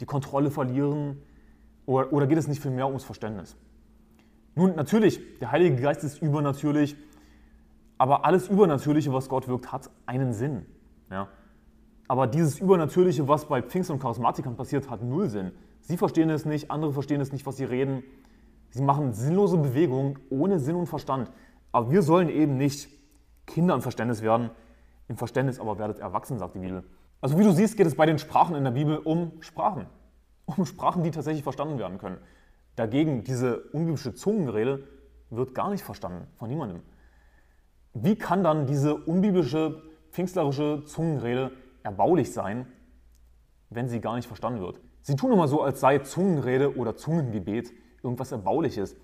die 0.00 0.06
Kontrolle 0.06 0.50
verlieren? 0.50 1.22
Oder, 1.86 2.12
oder 2.12 2.26
geht 2.26 2.38
es 2.38 2.48
nicht 2.48 2.60
vielmehr 2.60 2.88
ums 2.88 3.04
Verständnis? 3.04 3.56
Nun, 4.56 4.74
natürlich, 4.74 5.20
der 5.38 5.52
Heilige 5.52 5.80
Geist 5.80 6.02
ist 6.02 6.20
übernatürlich, 6.20 6.96
aber 7.96 8.24
alles 8.24 8.48
Übernatürliche, 8.48 9.12
was 9.12 9.28
Gott 9.28 9.46
wirkt, 9.46 9.70
hat 9.70 9.88
einen 10.04 10.32
Sinn. 10.32 10.66
Ja? 11.12 11.28
Aber 12.12 12.26
dieses 12.26 12.58
Übernatürliche, 12.58 13.26
was 13.26 13.46
bei 13.46 13.62
Pfingst 13.62 13.90
und 13.90 13.98
Charismatikern 13.98 14.54
passiert, 14.54 14.90
hat 14.90 15.02
null 15.02 15.30
Sinn. 15.30 15.52
Sie 15.80 15.96
verstehen 15.96 16.28
es 16.28 16.44
nicht, 16.44 16.70
andere 16.70 16.92
verstehen 16.92 17.22
es 17.22 17.32
nicht, 17.32 17.46
was 17.46 17.56
sie 17.56 17.64
reden. 17.64 18.02
Sie 18.68 18.82
machen 18.82 19.14
sinnlose 19.14 19.56
Bewegungen 19.56 20.18
ohne 20.28 20.58
Sinn 20.58 20.76
und 20.76 20.88
Verstand. 20.88 21.32
Aber 21.72 21.90
wir 21.90 22.02
sollen 22.02 22.28
eben 22.28 22.58
nicht 22.58 22.90
Kinder 23.46 23.74
im 23.74 23.80
Verständnis 23.80 24.20
werden. 24.20 24.50
Im 25.08 25.16
Verständnis 25.16 25.58
aber 25.58 25.78
werdet 25.78 26.00
erwachsen, 26.00 26.38
sagt 26.38 26.54
die 26.54 26.58
Bibel. 26.58 26.84
Also 27.22 27.38
wie 27.38 27.44
du 27.44 27.52
siehst, 27.52 27.78
geht 27.78 27.86
es 27.86 27.94
bei 27.94 28.04
den 28.04 28.18
Sprachen 28.18 28.56
in 28.56 28.64
der 28.64 28.72
Bibel 28.72 28.98
um 28.98 29.32
Sprachen. 29.40 29.86
Um 30.44 30.66
Sprachen, 30.66 31.04
die 31.04 31.12
tatsächlich 31.12 31.42
verstanden 31.42 31.78
werden 31.78 31.96
können. 31.96 32.18
Dagegen, 32.76 33.24
diese 33.24 33.58
unbiblische 33.72 34.12
Zungenrede 34.12 34.86
wird 35.30 35.54
gar 35.54 35.70
nicht 35.70 35.82
verstanden 35.82 36.26
von 36.36 36.50
niemandem. 36.50 36.82
Wie 37.94 38.16
kann 38.16 38.44
dann 38.44 38.66
diese 38.66 38.96
unbiblische, 38.96 39.82
pfingstlerische 40.10 40.84
Zungenrede 40.84 41.52
erbaulich 41.84 42.32
sein, 42.32 42.66
wenn 43.70 43.88
sie 43.88 44.00
gar 44.00 44.16
nicht 44.16 44.26
verstanden 44.26 44.60
wird? 44.60 44.80
Sie 45.02 45.16
tun 45.16 45.32
immer 45.32 45.48
so, 45.48 45.62
als 45.62 45.80
sei 45.80 45.98
Zungenrede 45.98 46.76
oder 46.76 46.96
Zungengebet 46.96 47.72
irgendwas 48.02 48.32
Erbauliches. 48.32 48.96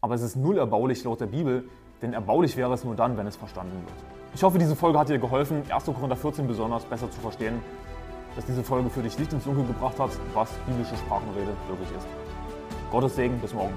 Aber 0.00 0.14
es 0.14 0.22
ist 0.22 0.36
null 0.36 0.58
erbaulich 0.58 1.02
laut 1.04 1.20
der 1.20 1.26
Bibel, 1.26 1.68
denn 2.02 2.12
erbaulich 2.12 2.56
wäre 2.56 2.72
es 2.74 2.84
nur 2.84 2.94
dann, 2.94 3.16
wenn 3.16 3.26
es 3.26 3.36
verstanden 3.36 3.80
wird. 3.86 4.04
Ich 4.34 4.42
hoffe, 4.42 4.58
diese 4.58 4.76
Folge 4.76 4.98
hat 4.98 5.08
dir 5.08 5.18
geholfen, 5.18 5.62
1. 5.70 5.84
Korinther 5.86 6.16
14 6.16 6.46
besonders 6.46 6.84
besser 6.84 7.10
zu 7.10 7.20
verstehen, 7.20 7.60
dass 8.36 8.44
diese 8.44 8.62
Folge 8.62 8.90
für 8.90 9.02
dich 9.02 9.18
Licht 9.18 9.32
ins 9.32 9.44
Dunkel 9.44 9.64
gebracht 9.64 9.98
hat, 9.98 10.10
was 10.34 10.52
biblische 10.66 10.96
Sprachenrede 10.96 11.52
wirklich 11.68 11.90
ist. 11.96 12.06
Gottes 12.90 13.16
Segen, 13.16 13.38
bis 13.38 13.54
morgen. 13.54 13.74